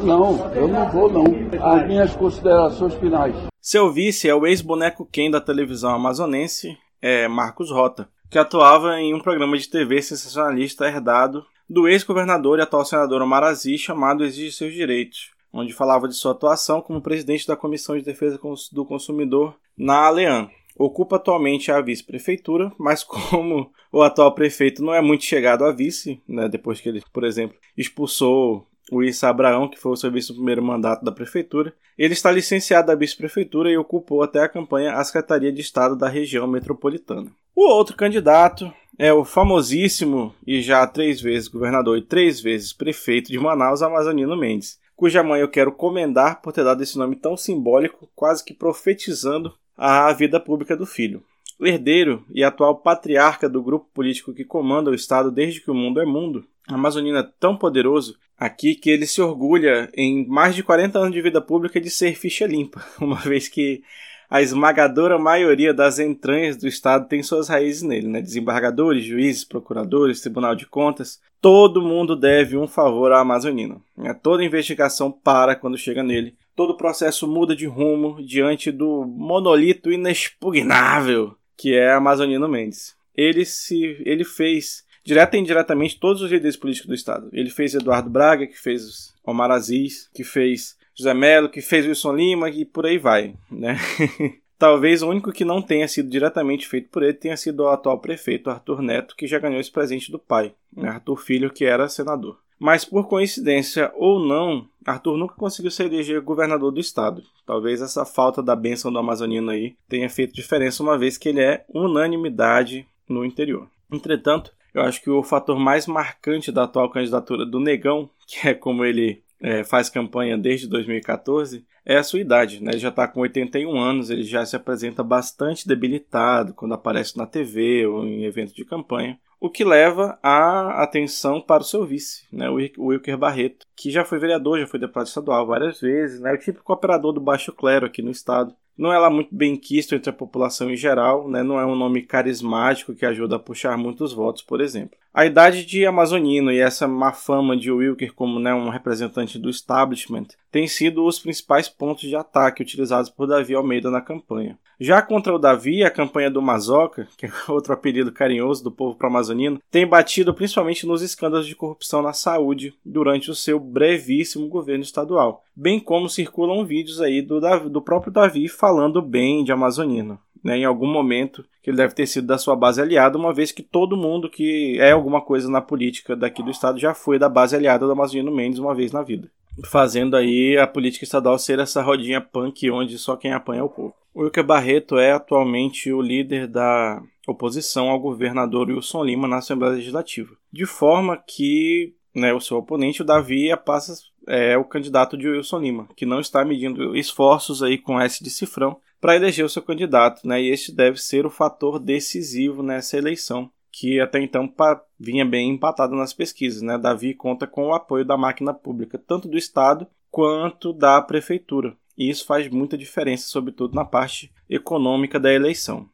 Não, 0.03 0.51
eu 0.55 0.69
não 0.69 0.89
vou 0.91 1.11
não. 1.11 1.25
As 1.63 1.87
minhas 1.87 2.15
considerações 2.15 2.95
finais. 2.95 3.35
Seu 3.61 3.91
vice 3.91 4.29
é 4.29 4.35
o 4.35 4.47
ex-boneco 4.47 5.09
Ken 5.11 5.31
da 5.31 5.41
televisão 5.41 5.95
amazonense, 5.95 6.77
é 7.01 7.27
Marcos 7.27 7.71
Rota 7.71 8.09
que 8.33 8.39
atuava 8.39 8.99
em 8.99 9.13
um 9.13 9.21
programa 9.21 9.59
de 9.59 9.69
TV 9.69 10.01
sensacionalista 10.01 10.89
herdado 10.89 11.45
do 11.69 11.87
ex-governador 11.87 12.59
e 12.59 12.63
atual 12.63 12.83
senador 12.83 13.21
Omar 13.21 13.45
Aziz 13.45 13.79
chamado 13.79 14.25
Exige 14.25 14.51
Seus 14.51 14.73
Direitos, 14.73 15.33
onde 15.53 15.75
falava 15.75 16.09
de 16.09 16.15
sua 16.15 16.33
atuação 16.33 16.81
como 16.81 17.03
presidente 17.03 17.47
da 17.47 17.57
Comissão 17.57 17.95
de 17.95 18.03
Defesa 18.03 18.41
do 18.73 18.87
Consumidor 18.87 19.55
na 19.77 20.07
Alean. 20.07 20.49
Ocupa 20.79 21.17
atualmente 21.17 21.71
a 21.71 21.79
vice-prefeitura, 21.83 22.73
mas 22.79 23.05
como 23.05 23.71
o 23.93 24.01
atual 24.01 24.35
prefeito 24.35 24.83
não 24.83 24.95
é 24.95 25.03
muito 25.03 25.25
chegado 25.25 25.67
a 25.67 25.71
vice, 25.71 26.23
né, 26.27 26.49
depois 26.49 26.81
que 26.81 26.89
ele, 26.89 27.03
por 27.13 27.25
exemplo, 27.25 27.59
expulsou 27.77 28.67
o 28.97 29.05
Issa 29.05 29.29
Abraão, 29.29 29.69
que 29.69 29.79
foi 29.79 29.93
o 29.93 29.97
serviço 29.97 30.33
do 30.33 30.37
primeiro 30.37 30.63
mandato 30.63 31.05
da 31.05 31.13
prefeitura. 31.13 31.75
Ele 31.97 32.13
está 32.13 32.31
licenciado 32.31 32.89
da 32.89 32.95
vice-prefeitura 32.95 33.71
e 33.71 33.77
ocupou 33.77 34.23
até 34.23 34.41
a 34.41 34.49
campanha 34.49 34.95
a 34.95 35.05
Secretaria 35.05 35.53
de 35.53 35.61
Estado 35.61 35.97
da 35.97 36.09
região 36.09 36.47
metropolitana. 36.47 37.31
O 37.55 37.69
outro 37.69 37.97
candidato 37.97 38.73
é 38.99 39.13
o 39.13 39.25
famosíssimo 39.25 40.35
e 40.47 40.61
já 40.61 40.87
três 40.87 41.21
vezes 41.21 41.49
governador 41.49 41.99
e 41.99 42.03
três 42.03 42.41
vezes 42.41 42.73
prefeito 42.73 43.31
de 43.31 43.39
Manaus, 43.39 43.83
Amazonino 43.83 44.37
Mendes, 44.37 44.79
cuja 44.95 45.23
mãe 45.23 45.41
eu 45.41 45.49
quero 45.49 45.73
comendar 45.73 46.41
por 46.41 46.53
ter 46.53 46.65
dado 46.65 46.83
esse 46.83 46.97
nome 46.99 47.17
tão 47.17 47.37
simbólico, 47.37 48.09
quase 48.15 48.45
que 48.45 48.55
profetizando 48.55 49.53
a 49.77 50.13
vida 50.13 50.39
pública 50.39 50.77
do 50.77 50.87
filho. 50.87 51.23
Herdeiro 51.61 52.25
e 52.31 52.43
atual 52.43 52.77
patriarca 52.77 53.49
do 53.49 53.63
grupo 53.63 53.89
político 53.95 54.35
que 54.35 54.45
comanda 54.45 54.91
o 54.91 54.95
Estado 54.95 55.31
desde 55.31 55.61
que 55.61 55.71
o 55.71 55.75
mundo 55.75 56.01
é 56.01 56.05
mundo, 56.05 56.45
a 56.69 56.75
Amazonina 56.75 57.21
é 57.21 57.29
tão 57.39 57.57
poderoso 57.57 58.17
aqui 58.39 58.75
que 58.75 58.91
ele 58.91 59.07
se 59.07 59.21
orgulha 59.21 59.91
em 59.95 60.27
mais 60.27 60.55
de 60.55 60.63
40 60.63 60.99
anos 60.99 61.13
de 61.13 61.23
vida 61.23 61.41
pública 61.41 61.81
de 61.81 61.91
ser 61.91 62.15
ficha 62.15 62.47
limpa, 62.47 62.85
uma 63.01 63.17
vez 63.17 63.49
que 63.49 63.83
a 64.29 64.41
esmagadora 64.41 65.19
maioria 65.19 65.75
das 65.75 65.99
entranhas 65.99 66.57
do 66.57 66.67
Estado 66.67 67.07
tem 67.07 67.23
suas 67.23 67.49
raízes 67.49 67.83
nele, 67.83 68.09
né? 68.09 68.23
Desembargadores, 68.23 69.05
juízes, 69.05 69.45
procuradores, 69.45 70.23
Tribunal 70.23 70.55
de 70.55 70.65
Contas, 70.65 71.21
todo 71.39 71.83
mundo 71.83 72.17
deve 72.17 72.57
um 72.57 72.67
favor 72.67 73.13
à 73.13 73.21
Amazonina. 73.21 73.77
Né? 73.95 74.15
Toda 74.15 74.43
investigação 74.43 75.13
para 75.13 75.55
quando 75.55 75.77
chega 75.77 76.03
nele, 76.03 76.35
todo 76.57 76.79
processo 76.79 77.29
muda 77.29 77.55
de 77.55 77.67
rumo 77.67 78.25
diante 78.25 78.73
do 78.73 79.05
monolito 79.05 79.93
inexpugnável 79.93 81.37
que 81.63 81.75
é 81.75 81.93
Amazonino 81.93 82.49
Mendes. 82.49 82.97
Ele 83.15 83.45
se, 83.45 83.97
ele 84.05 84.25
fez 84.25 84.85
direta 85.05 85.37
e 85.37 85.41
indiretamente 85.41 85.99
todos 85.99 86.23
os 86.23 86.31
líderes 86.31 86.57
políticos 86.57 86.89
do 86.89 86.95
Estado. 86.95 87.29
Ele 87.33 87.51
fez 87.51 87.75
Eduardo 87.75 88.11
Braga, 88.11 88.47
que 88.47 88.59
fez 88.59 89.15
Omar 89.25 89.51
Aziz, 89.51 90.09
que 90.15 90.25
fez 90.25 90.77
José 90.95 91.15
Melo, 91.15 91.49
que 91.49 91.61
fez 91.61 91.87
Wilson 91.87 92.15
Lima 92.15 92.51
e 92.51 92.65
por 92.65 92.87
aí 92.87 92.99
vai, 92.99 93.35
né? 93.51 93.77
Talvez 94.59 95.03
o 95.03 95.09
único 95.09 95.33
que 95.33 95.45
não 95.45 95.61
tenha 95.61 95.89
sido 95.89 96.09
diretamente 96.09 96.69
feito 96.69 96.89
por 96.89 97.03
ele 97.03 97.15
tenha 97.15 97.37
sido 97.37 97.65
o 97.65 97.69
atual 97.69 97.99
prefeito 97.99 98.49
Arthur 98.49 98.81
Neto, 98.81 99.17
que 99.17 99.27
já 99.27 99.39
ganhou 99.39 99.61
esse 99.61 99.73
presente 99.73 100.13
do 100.13 100.21
pai, 100.21 100.55
né? 100.73 100.89
Arthur 100.89 101.17
Filho, 101.17 101.53
que 101.53 101.65
era 101.65 101.89
senador. 101.89 102.39
Mas 102.63 102.85
por 102.85 103.09
coincidência 103.09 103.91
ou 103.97 104.21
não, 104.21 104.69
Arthur 104.87 105.17
nunca 105.17 105.35
conseguiu 105.35 105.69
se 105.69 105.83
eleger 105.83 106.21
governador 106.21 106.71
do 106.71 106.79
estado. 106.79 107.25
Talvez 107.45 107.83
essa 107.83 108.05
falta 108.05 108.41
da 108.41 108.55
bênção 108.55 108.93
do 108.93 109.01
Amazonino 109.01 109.51
aí 109.51 109.75
tenha 109.89 110.09
feito 110.09 110.33
diferença, 110.33 110.81
uma 110.81 110.97
vez 110.97 111.19
que 111.19 111.29
ele 111.29 111.41
é 111.41 111.65
unanimidade 111.69 112.87
no 113.09 113.25
interior. 113.25 113.69
Entretanto, 113.91 114.53
eu 114.75 114.83
acho 114.83 115.03
que 115.03 115.11
o 115.11 115.23
fator 115.23 115.59
mais 115.59 115.87
marcante 115.87 116.51
da 116.51 116.65
atual 116.65 116.91
candidatura 116.91 117.45
do 117.45 117.61
Negão, 117.61 118.11
que 118.27 118.49
é 118.49 118.55
como 118.55 118.85
ele 118.85 119.23
é, 119.41 119.65
faz 119.65 119.89
campanha 119.89 120.39
desde 120.39 120.69
2014 120.69 121.65
é 121.85 121.97
a 121.97 122.03
sua 122.03 122.21
idade. 122.21 122.63
Né? 122.63 122.73
Ele 122.73 122.79
já 122.79 122.89
está 122.89 123.09
com 123.09 123.21
81 123.21 123.77
anos, 123.77 124.11
ele 124.11 124.23
já 124.23 124.45
se 124.47 124.55
apresenta 124.55 125.03
bastante 125.03 125.67
debilitado 125.67 126.55
quando 126.55 126.75
aparece 126.75 127.17
na 127.17 127.27
TV 127.27 127.87
ou 127.87 128.05
em 128.05 128.25
eventos 128.25 128.55
de 128.55 128.65
campanha. 128.65 129.19
O 129.41 129.51
que 129.51 129.65
leva 129.65 130.19
a 130.23 130.85
atenção 130.85 131.41
para 131.41 131.63
o 131.63 131.67
seu 131.67 131.85
vice, 131.85 132.29
né, 132.33 132.49
o 132.49 132.87
Wilker 132.87 133.19
Barreto, 133.19 133.67
que 133.75 133.91
já 133.91 134.05
foi 134.05 134.21
vereador, 134.21 134.61
já 134.61 134.69
foi 134.69 134.79
deputado 134.79 135.09
estadual 135.09 135.45
várias 135.45 135.81
vezes, 135.81 136.21
né, 136.21 136.33
o 136.33 136.39
típico 136.39 136.73
operador 136.73 137.13
do 137.13 137.21
baixo 137.21 137.53
clero 137.53 137.85
aqui 137.85 138.03
no 138.03 138.13
estado. 138.13 138.55
Não 138.77 138.93
é 138.93 138.99
lá 138.99 139.11
muito 139.11 139.35
bem 139.35 139.57
quisto 139.57 139.95
entre 139.95 140.11
a 140.11 140.13
população 140.13 140.71
em 140.71 140.77
geral, 140.77 141.29
né, 141.29 141.43
não 141.43 141.61
é 141.61 141.67
um 141.67 141.77
nome 141.77 142.03
carismático 142.03 142.95
que 142.95 143.05
ajuda 143.07 143.37
a 143.37 143.39
puxar 143.39 143.77
muitos 143.77 144.13
votos, 144.13 144.43
por 144.43 144.61
exemplo. 144.61 144.97
A 145.15 145.27
idade 145.27 145.67
de 145.67 145.85
Amazonino 145.85 146.51
e 146.51 146.59
essa 146.59 146.89
má 146.89 147.13
fama 147.13 147.55
de 147.55 147.71
Wilker 147.71 148.15
como 148.15 148.41
né, 148.41 148.55
um 148.55 148.71
representante 148.71 149.39
do 149.39 149.51
establishment 149.51 150.29
têm 150.51 150.67
sido 150.67 151.05
os 151.05 151.19
principais 151.19 151.69
pontos 151.69 152.09
de 152.09 152.17
ataque 152.17 152.63
utilizados 152.63 153.11
por 153.11 153.27
Davi 153.27 153.55
Almeida 153.55 153.91
na 153.91 154.01
campanha. 154.01 154.59
Já 154.81 155.03
contra 155.03 155.35
o 155.35 155.39
Davi, 155.39 155.85
a 155.85 155.91
campanha 155.91 156.31
do 156.31 156.41
Mazoca, 156.41 157.07
que 157.19 157.27
é 157.27 157.31
outro 157.47 157.75
apelido 157.75 158.11
carinhoso 158.11 158.65
do 158.65 158.73
povo 158.73 158.97
pro-amazonino, 158.97 159.61
tem 159.71 159.87
batido 159.87 160.33
principalmente 160.33 160.87
nos 160.87 161.03
escândalos 161.03 161.47
de 161.47 161.55
corrupção 161.55 162.01
na 162.01 162.15
saúde 162.15 162.75
durante 162.83 163.31
o 163.31 163.35
seu 163.35 163.61
brevíssimo 163.61 164.49
governo 164.49 164.83
estadual, 164.83 165.45
bem 165.55 165.79
como 165.79 166.09
circulam 166.09 166.65
vídeos 166.65 167.03
aí 167.03 167.21
do, 167.21 167.39
do 167.69 167.83
próprio 167.83 168.11
Davi 168.11 168.49
falando 168.49 169.03
bem 169.03 169.45
de 169.45 169.53
Amazonino 169.53 170.19
né, 170.43 170.59
em 170.59 170.65
algum 170.65 170.87
momento 170.87 171.45
que 171.63 171.71
ele 171.71 171.77
deve 171.77 171.95
ter 171.95 172.07
sido 172.07 172.27
da 172.27 172.39
sua 172.39 172.57
base 172.57 172.81
aliada, 172.81 173.17
uma 173.17 173.33
vez 173.33 173.53
que 173.53 173.63
todo 173.63 173.97
mundo 173.97 174.29
que 174.29 174.79
é 174.81 174.91
alguma 174.91 175.21
coisa 175.21 175.49
na 175.49 175.61
política 175.61 176.17
daqui 176.17 176.43
do 176.43 176.51
estado 176.51 176.79
já 176.79 176.93
foi 176.95 177.19
da 177.19 177.29
base 177.29 177.55
aliada 177.55 177.87
do 177.87 177.93
Amazonino 177.93 178.35
Mendes 178.35 178.59
uma 178.59 178.75
vez 178.75 178.93
na 178.93 179.03
vida. 179.03 179.31
Fazendo 179.67 180.17
aí 180.17 180.57
a 180.57 180.67
política 180.67 181.05
estadual 181.05 181.39
ser 181.39 181.59
essa 181.59 181.83
rodinha 181.83 182.21
punk 182.21 182.71
onde 182.71 182.99
só 182.99 183.17
quem 183.17 183.33
apanha 183.33 183.61
é 183.61 183.65
o 183.65 183.69
povo. 183.69 183.95
O 184.15 184.23
Wilker 184.23 184.45
Barreto 184.45 184.99
é 184.99 185.13
atualmente 185.13 185.93
o 185.93 186.01
líder 186.01 186.47
da 186.47 187.03
oposição 187.27 187.89
ao 187.89 188.01
governador 188.01 188.69
Wilson 188.69 189.05
Lima 189.05 189.29
na 189.29 189.39
Assembleia 189.39 189.75
Legislativa. 189.75 190.35
De 190.53 190.67
forma 190.67 191.17
que 191.17 191.95
né, 192.15 192.33
o 192.33 192.41
seu 192.41 192.59
oponente, 192.59 193.03
o 193.03 193.05
Davi, 193.05 193.49
passa 193.65 193.95
é 194.27 194.57
o 194.57 194.65
candidato 194.65 195.17
de 195.17 195.29
Wilson 195.29 195.59
Lima, 195.59 195.89
que 195.97 196.07
não 196.07 196.21
está 196.21 196.45
medindo 196.45 196.97
esforços 196.97 197.63
aí 197.63 197.79
com 197.79 198.01
S 198.01 198.23
de 198.23 198.31
cifrão 198.31 198.77
para 199.03 199.17
eleger 199.17 199.45
o 199.45 199.49
seu 199.49 199.61
candidato, 199.61 200.25
né? 200.25 200.41
E 200.41 200.49
este 200.49 200.71
deve 200.71 201.03
ser 201.03 201.27
o 201.27 201.31
fator 201.31 201.81
decisivo 201.81 202.63
nessa 202.63 202.97
eleição, 202.97 203.51
que 203.73 203.99
até 203.99 204.23
então 204.23 204.49
vinha 204.97 205.25
bem 205.25 205.51
empatado 205.51 205.97
nas 205.97 206.13
pesquisas, 206.13 206.63
né? 206.63 206.79
Davi 206.79 207.13
conta 207.13 207.45
com 207.45 207.67
o 207.67 207.75
apoio 207.75 208.05
da 208.05 208.17
máquina 208.17 208.55
pública, 208.55 208.97
tanto 208.97 209.27
do 209.27 209.37
Estado 209.37 209.89
quanto 210.09 210.73
da 210.73 211.03
prefeitura. 211.03 211.77
E 211.99 212.09
isso 212.09 212.25
faz 212.25 212.49
muita 212.49 212.79
diferença, 212.79 213.27
sobretudo 213.27 213.75
na 213.75 213.85
parte 213.85 214.33
econômica 214.49 215.19
da 215.19 215.33
eleição. 215.33 215.89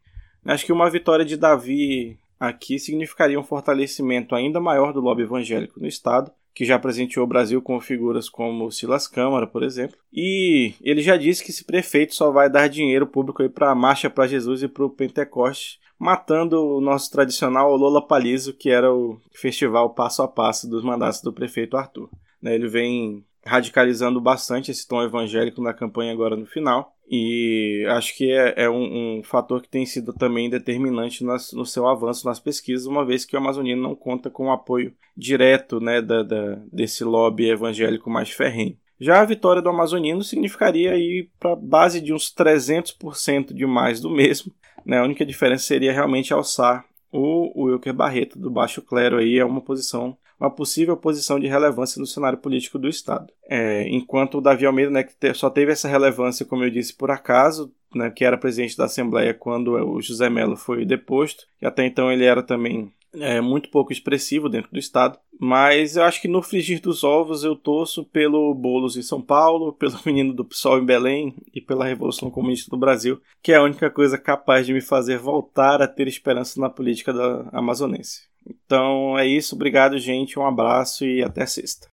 Acho 0.44 0.66
que 0.66 0.72
uma 0.72 0.90
vitória 0.90 1.24
de 1.24 1.38
Davi 1.38 2.18
aqui 2.38 2.78
significaria 2.78 3.40
um 3.40 3.44
fortalecimento 3.44 4.34
ainda 4.34 4.60
maior 4.60 4.92
do 4.92 5.00
lobby 5.00 5.22
evangélico 5.22 5.80
no 5.80 5.86
Estado, 5.86 6.30
que 6.58 6.64
já 6.64 6.76
presenteou 6.76 7.24
o 7.24 7.28
Brasil 7.28 7.62
com 7.62 7.80
figuras 7.80 8.28
como 8.28 8.68
Silas 8.72 9.06
Câmara, 9.06 9.46
por 9.46 9.62
exemplo. 9.62 9.96
E 10.12 10.74
ele 10.80 11.00
já 11.00 11.16
disse 11.16 11.44
que 11.44 11.52
esse 11.52 11.62
prefeito 11.62 12.16
só 12.16 12.32
vai 12.32 12.50
dar 12.50 12.66
dinheiro 12.66 13.06
público 13.06 13.48
para 13.50 13.70
a 13.70 13.76
Marcha 13.76 14.10
para 14.10 14.26
Jesus 14.26 14.64
e 14.64 14.66
para 14.66 14.84
o 14.84 14.90
Pentecoste, 14.90 15.78
matando 15.96 16.60
o 16.60 16.80
nosso 16.80 17.12
tradicional 17.12 17.76
Lola 17.76 18.04
Palizo, 18.04 18.52
que 18.52 18.70
era 18.70 18.92
o 18.92 19.20
festival 19.32 19.94
passo 19.94 20.20
a 20.20 20.26
passo 20.26 20.68
dos 20.68 20.82
mandatos 20.82 21.20
do 21.20 21.32
prefeito 21.32 21.76
Arthur. 21.76 22.10
Né, 22.42 22.56
ele 22.56 22.66
vem 22.66 23.24
radicalizando 23.46 24.20
bastante 24.20 24.72
esse 24.72 24.84
tom 24.84 25.00
evangélico 25.00 25.62
na 25.62 25.72
campanha 25.72 26.12
agora 26.12 26.34
no 26.34 26.44
final. 26.44 26.92
E 27.10 27.86
acho 27.88 28.14
que 28.16 28.30
é, 28.30 28.64
é 28.64 28.70
um, 28.70 29.18
um, 29.18 29.22
fator 29.22 29.62
que 29.62 29.68
tem 29.68 29.86
sido 29.86 30.12
também 30.12 30.50
determinante 30.50 31.24
nas, 31.24 31.52
no 31.52 31.64
seu 31.64 31.86
avanço 31.86 32.26
nas 32.26 32.38
pesquisas, 32.38 32.86
uma 32.86 33.04
vez 33.04 33.24
que 33.24 33.34
o 33.34 33.38
Amazonino 33.38 33.80
não 33.80 33.94
conta 33.94 34.28
com 34.28 34.46
o 34.46 34.52
apoio 34.52 34.92
direto 35.16 35.80
né, 35.80 36.02
da, 36.02 36.22
da, 36.22 36.56
desse 36.70 37.04
lobby 37.04 37.48
evangélico 37.48 38.10
mais 38.10 38.30
ferrenho. 38.30 38.76
Já 39.00 39.20
a 39.20 39.24
vitória 39.24 39.62
do 39.62 39.70
Amazonino 39.70 40.22
significaria 40.22 40.96
ir 40.96 41.30
para 41.38 41.56
base 41.56 42.00
de 42.00 42.12
uns 42.12 42.34
300% 42.34 43.54
de 43.54 43.64
mais 43.64 44.00
do 44.00 44.10
mesmo. 44.10 44.52
Né? 44.84 44.98
A 44.98 45.04
única 45.04 45.24
diferença 45.24 45.64
seria 45.64 45.92
realmente 45.92 46.34
alçar 46.34 46.84
o, 47.10 47.62
o 47.62 47.64
Wilker 47.66 47.94
Barreto 47.94 48.38
do 48.38 48.50
Baixo 48.50 48.82
Clero 48.82 49.18
aí 49.18 49.38
é 49.38 49.44
uma 49.44 49.60
posição 49.60 50.16
uma 50.38 50.50
possível 50.50 50.96
posição 50.96 51.38
de 51.38 51.46
relevância 51.46 52.00
no 52.00 52.06
cenário 52.06 52.38
político 52.38 52.78
do 52.78 52.88
Estado. 52.88 53.32
É, 53.48 53.88
enquanto 53.88 54.38
o 54.38 54.40
Davi 54.40 54.66
Almeida, 54.66 54.90
né, 54.90 55.02
que 55.02 55.34
só 55.34 55.50
teve 55.50 55.72
essa 55.72 55.88
relevância, 55.88 56.46
como 56.46 56.64
eu 56.64 56.70
disse, 56.70 56.94
por 56.94 57.10
acaso, 57.10 57.72
né, 57.94 58.10
que 58.10 58.24
era 58.24 58.38
presidente 58.38 58.76
da 58.76 58.84
Assembleia 58.84 59.34
quando 59.34 59.72
o 59.72 60.00
José 60.00 60.28
Melo 60.30 60.56
foi 60.56 60.84
deposto, 60.84 61.46
e 61.60 61.66
até 61.66 61.84
então 61.84 62.12
ele 62.12 62.24
era 62.24 62.42
também 62.42 62.92
é, 63.14 63.40
muito 63.40 63.70
pouco 63.70 63.92
expressivo 63.92 64.48
dentro 64.48 64.70
do 64.70 64.78
Estado. 64.78 65.18
Mas 65.40 65.96
eu 65.96 66.02
acho 66.02 66.20
que 66.20 66.26
no 66.26 66.42
frigir 66.42 66.80
dos 66.80 67.04
ovos 67.04 67.44
eu 67.44 67.54
torço 67.54 68.04
pelo 68.04 68.52
Boulos 68.54 68.96
em 68.96 69.02
São 69.02 69.22
Paulo, 69.22 69.72
pelo 69.78 69.98
Menino 70.04 70.32
do 70.32 70.44
PSOL 70.44 70.78
em 70.78 70.84
Belém 70.84 71.34
e 71.54 71.60
pela 71.60 71.84
Revolução 71.84 72.30
Comunista 72.30 72.70
do 72.70 72.76
Brasil, 72.76 73.20
que 73.42 73.52
é 73.52 73.56
a 73.56 73.62
única 73.62 73.90
coisa 73.90 74.18
capaz 74.18 74.66
de 74.66 74.72
me 74.72 74.80
fazer 74.80 75.18
voltar 75.18 75.80
a 75.80 75.88
ter 75.88 76.08
esperança 76.08 76.60
na 76.60 76.68
política 76.68 77.12
da 77.12 77.48
amazonense. 77.52 78.28
Então 78.46 79.18
é 79.18 79.26
isso, 79.26 79.54
obrigado, 79.54 79.98
gente, 79.98 80.38
um 80.38 80.46
abraço 80.46 81.04
e 81.04 81.22
até 81.22 81.44
sexta. 81.46 81.88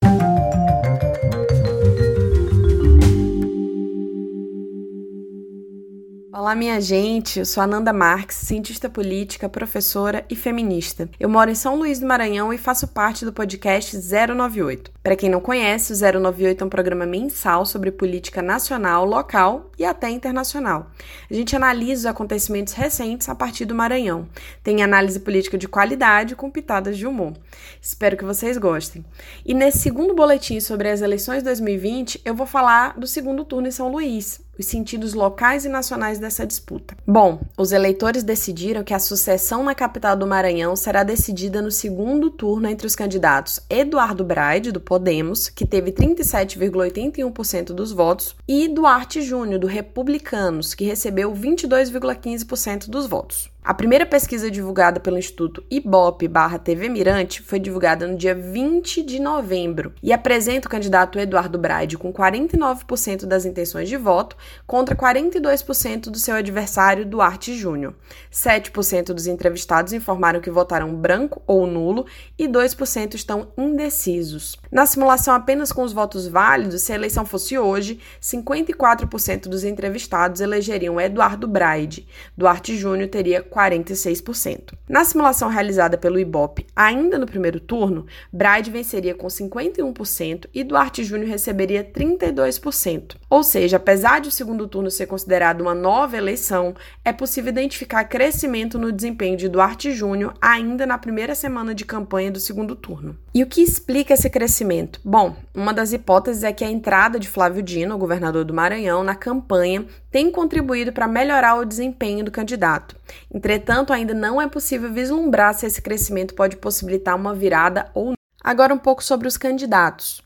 Olá, 6.35 6.55
minha 6.55 6.81
gente. 6.81 7.37
Eu 7.37 7.45
sou 7.45 7.61
Ananda 7.61 7.93
Marques, 7.93 8.37
cientista 8.37 8.89
política, 8.89 9.47
professora 9.47 10.25
e 10.27 10.35
feminista. 10.35 11.07
Eu 11.19 11.29
moro 11.29 11.51
em 11.51 11.53
São 11.53 11.75
Luís 11.75 11.99
do 11.99 12.07
Maranhão 12.07 12.51
e 12.51 12.57
faço 12.57 12.87
parte 12.87 13.23
do 13.23 13.31
podcast 13.31 13.95
098. 13.95 14.91
Para 15.03 15.15
quem 15.15 15.29
não 15.29 15.39
conhece, 15.39 15.93
o 15.93 15.95
098 15.95 16.63
é 16.63 16.65
um 16.65 16.69
programa 16.71 17.05
mensal 17.05 17.67
sobre 17.67 17.91
política 17.91 18.41
nacional, 18.41 19.05
local 19.05 19.69
e 19.77 19.85
até 19.85 20.09
internacional. 20.09 20.87
A 21.29 21.33
gente 21.35 21.55
analisa 21.55 21.99
os 21.99 22.05
acontecimentos 22.07 22.73
recentes 22.73 23.29
a 23.29 23.35
partir 23.35 23.65
do 23.65 23.75
Maranhão. 23.75 24.27
Tem 24.63 24.81
análise 24.81 25.19
política 25.19 25.55
de 25.55 25.67
qualidade 25.67 26.35
com 26.35 26.49
pitadas 26.49 26.97
de 26.97 27.05
humor. 27.05 27.33
Espero 27.79 28.17
que 28.17 28.25
vocês 28.25 28.57
gostem. 28.57 29.05
E 29.45 29.53
nesse 29.53 29.77
segundo 29.77 30.15
boletim 30.15 30.59
sobre 30.59 30.89
as 30.89 31.01
eleições 31.01 31.43
2020, 31.43 32.21
eu 32.25 32.33
vou 32.33 32.47
falar 32.47 32.97
do 32.97 33.05
segundo 33.05 33.45
turno 33.45 33.67
em 33.67 33.71
São 33.71 33.91
Luís, 33.91 34.41
os 34.57 34.65
sentidos 34.65 35.13
locais 35.13 35.65
e 35.65 35.69
nacionais 35.69 36.19
dessa 36.19 36.45
disputa. 36.45 36.95
Bom, 37.05 37.41
os 37.57 37.71
eleitores 37.71 38.23
decidiram 38.23 38.83
que 38.83 38.93
a 38.93 38.99
sucessão 38.99 39.63
na 39.63 39.73
capital 39.73 40.15
do 40.15 40.27
Maranhão 40.27 40.75
será 40.75 41.03
decidida 41.03 41.61
no 41.61 41.71
segundo 41.71 42.29
turno 42.29 42.67
entre 42.67 42.85
os 42.85 42.95
candidatos 42.95 43.59
Eduardo 43.69 44.23
Braide, 44.23 44.71
do 44.71 44.79
Podemos, 44.79 45.49
que 45.49 45.65
teve 45.65 45.91
37,81% 45.91 47.73
dos 47.73 47.91
votos, 47.91 48.35
e 48.47 48.67
Duarte 48.67 49.21
Júnior, 49.21 49.59
do 49.59 49.67
Republicanos, 49.67 50.73
que 50.73 50.85
recebeu 50.85 51.31
22,15% 51.33 52.89
dos 52.89 53.07
votos. 53.07 53.52
A 53.65 53.73
primeira 53.73 54.05
pesquisa 54.05 54.51
divulgada 54.51 54.99
pelo 54.99 55.17
Instituto 55.17 55.63
Ibope 55.71 56.27
barra 56.27 56.59
TV 56.59 56.89
Mirante 56.89 57.41
foi 57.41 57.59
divulgada 57.59 58.05
no 58.05 58.17
dia 58.17 58.35
20 58.35 59.01
de 59.01 59.21
novembro 59.21 59.93
e 60.03 60.11
apresenta 60.11 60.67
o 60.67 60.69
candidato 60.69 61.17
Eduardo 61.17 61.57
Braide 61.57 61.97
com 61.97 62.11
49% 62.11 63.25
das 63.25 63.45
intenções 63.45 63.87
de 63.87 63.95
voto 63.95 64.35
contra 64.67 64.97
42% 64.97 66.09
do 66.09 66.19
seu 66.19 66.35
adversário 66.35 67.05
Duarte 67.05 67.55
Júnior. 67.55 67.95
7% 68.29 69.13
dos 69.13 69.27
entrevistados 69.27 69.93
informaram 69.93 70.41
que 70.41 70.51
votaram 70.51 70.93
branco 70.93 71.41
ou 71.47 71.65
nulo 71.65 72.05
e 72.37 72.49
2% 72.49 73.13
estão 73.13 73.53
indecisos. 73.57 74.57
Na 74.69 74.85
simulação 74.85 75.33
apenas 75.33 75.71
com 75.71 75.83
os 75.83 75.93
votos 75.93 76.27
válidos, 76.27 76.81
se 76.81 76.91
a 76.91 76.95
eleição 76.95 77.25
fosse 77.25 77.57
hoje, 77.57 77.97
54% 78.21 79.47
dos 79.47 79.63
entrevistados 79.63 80.41
elegeriam 80.41 80.99
Eduardo 80.99 81.47
Braide. 81.47 82.05
Duarte 82.37 82.75
Júnior 82.75 83.07
teria 83.07 83.52
46%. 83.53 84.73
Na 84.89 85.03
simulação 85.03 85.49
realizada 85.49 85.97
pelo 85.97 86.19
Ibope, 86.19 86.65
ainda 86.75 87.19
no 87.19 87.27
primeiro 87.27 87.59
turno, 87.59 88.05
Braide 88.31 88.71
venceria 88.71 89.13
com 89.13 89.27
51% 89.27 90.47
e 90.53 90.63
Duarte 90.63 91.03
Júnior 91.03 91.29
receberia 91.29 91.83
32%. 91.83 93.15
Ou 93.29 93.43
seja, 93.43 93.77
apesar 93.77 94.19
de 94.19 94.29
o 94.29 94.31
segundo 94.31 94.67
turno 94.67 94.89
ser 94.89 95.05
considerado 95.05 95.61
uma 95.61 95.75
nova 95.75 96.17
eleição, 96.17 96.73
é 97.05 97.13
possível 97.13 97.49
identificar 97.49 98.03
crescimento 98.05 98.79
no 98.79 98.91
desempenho 98.91 99.37
de 99.37 99.47
Duarte 99.47 99.91
Júnior 99.91 100.33
ainda 100.41 100.85
na 100.85 100.97
primeira 100.97 101.35
semana 101.35 101.75
de 101.75 101.85
campanha 101.85 102.31
do 102.31 102.39
segundo 102.39 102.75
turno. 102.75 103.17
E 103.33 103.43
o 103.43 103.47
que 103.47 103.61
explica 103.61 104.13
esse 104.13 104.29
crescimento? 104.29 104.99
Bom, 105.03 105.35
uma 105.53 105.73
das 105.73 105.93
hipóteses 105.93 106.43
é 106.43 106.53
que 106.53 106.63
a 106.63 106.69
entrada 106.69 107.19
de 107.19 107.27
Flávio 107.27 107.61
Dino, 107.61 107.97
governador 107.97 108.45
do 108.45 108.53
Maranhão, 108.53 109.03
na 109.03 109.15
campanha 109.15 109.85
tem 110.13 110.31
contribuído 110.31 110.93
para 110.93 111.07
melhorar 111.07 111.55
o 111.55 111.65
desempenho 111.65 112.23
do 112.23 112.29
candidato. 112.29 112.95
Entretanto, 113.33 113.91
ainda 113.91 114.13
não 114.13 114.39
é 114.39 114.47
possível 114.47 114.93
vislumbrar 114.93 115.55
se 115.55 115.65
esse 115.65 115.81
crescimento 115.81 116.35
pode 116.35 116.55
possibilitar 116.57 117.15
uma 117.15 117.33
virada 117.33 117.89
ou 117.95 118.09
não. 118.09 118.13
Agora, 118.43 118.75
um 118.75 118.77
pouco 118.77 119.03
sobre 119.03 119.27
os 119.27 119.37
candidatos. 119.37 120.21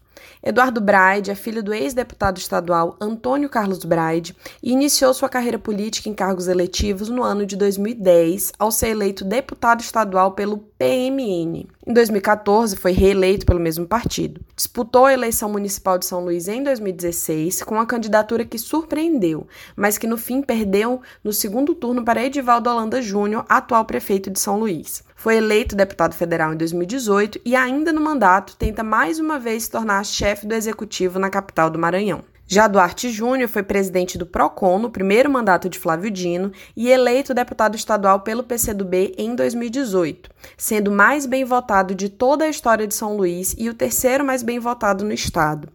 Eduardo 0.47 0.79
Braide 0.79 1.29
é 1.29 1.36
filho 1.36 1.62
do 1.62 1.73
ex-deputado 1.73 2.38
estadual 2.38 2.95
Antônio 3.01 3.49
Carlos 3.49 3.83
Braide 3.83 4.33
e 4.63 4.71
iniciou 4.71 5.13
sua 5.13 5.27
carreira 5.27 5.60
política 5.60 6.07
em 6.07 6.13
cargos 6.13 6.47
eletivos 6.47 7.10
no 7.10 7.21
ano 7.21 7.45
de 7.45 7.57
2010, 7.57 8.53
ao 8.57 8.71
ser 8.71 8.91
eleito 8.91 9.25
deputado 9.25 9.81
estadual 9.81 10.31
pelo 10.31 10.60
PMN. 10.79 11.67
Em 11.86 11.93
2014, 11.93 12.77
foi 12.77 12.93
reeleito 12.93 13.45
pelo 13.45 13.60
mesmo 13.60 13.86
partido. 13.86 14.39
Disputou 14.55 15.03
a 15.03 15.13
eleição 15.13 15.49
municipal 15.49 15.97
de 15.97 16.05
São 16.05 16.23
Luís 16.23 16.47
em 16.47 16.63
2016 16.63 17.63
com 17.63 17.75
uma 17.75 17.86
candidatura 17.86 18.45
que 18.45 18.57
surpreendeu, 18.57 19.45
mas 19.75 19.97
que 19.97 20.07
no 20.07 20.15
fim 20.15 20.41
perdeu 20.41 21.01
no 21.25 21.33
segundo 21.33 21.75
turno 21.75 22.05
para 22.05 22.23
Edivaldo 22.23 22.69
Holanda 22.69 23.01
Júnior, 23.01 23.45
atual 23.49 23.83
prefeito 23.83 24.29
de 24.29 24.39
São 24.39 24.57
Luís. 24.57 25.03
Foi 25.19 25.38
eleito 25.38 25.75
deputado 25.75 26.13
federal 26.13 26.53
em 26.53 26.58
2018 26.58 27.41
e, 27.43 27.56
ainda 27.56 27.91
no 27.91 27.99
mandato, 27.99 28.56
tenta 28.56 28.84
mais 28.84 29.19
uma 29.19 29.39
vez 29.39 29.63
se 29.63 29.71
tornar 29.71 30.06
chefe 30.06 30.45
do 30.45 30.53
executivo 30.53 31.17
na 31.17 31.27
capital 31.27 31.71
do 31.71 31.80
Maranhão. 31.80 32.23
Já 32.49 32.65
Duarte 32.65 33.10
Júnior 33.10 33.49
foi 33.49 33.62
presidente 33.62 34.17
do 34.17 34.25
PROCON 34.25 34.79
no 34.79 34.89
primeiro 34.89 35.29
mandato 35.29 35.67
de 35.67 35.77
Flávio 35.77 36.10
Dino 36.10 36.53
e 36.77 36.89
eleito 36.89 37.33
deputado 37.33 37.75
estadual 37.75 38.21
pelo 38.21 38.41
PCdoB 38.41 39.13
em 39.17 39.36
2018, 39.36 40.29
sendo 40.55 40.89
mais 40.89 41.25
bem 41.25 41.43
votado 41.43 41.93
de 41.93 42.07
toda 42.07 42.45
a 42.45 42.49
história 42.49 42.88
de 42.88 42.95
São 42.95 43.17
Luís 43.17 43.53
e 43.57 43.67
o 43.67 43.73
terceiro 43.73 44.23
mais 44.23 44.43
bem 44.43 44.60
votado 44.60 45.03
no 45.03 45.12
estado. 45.12 45.67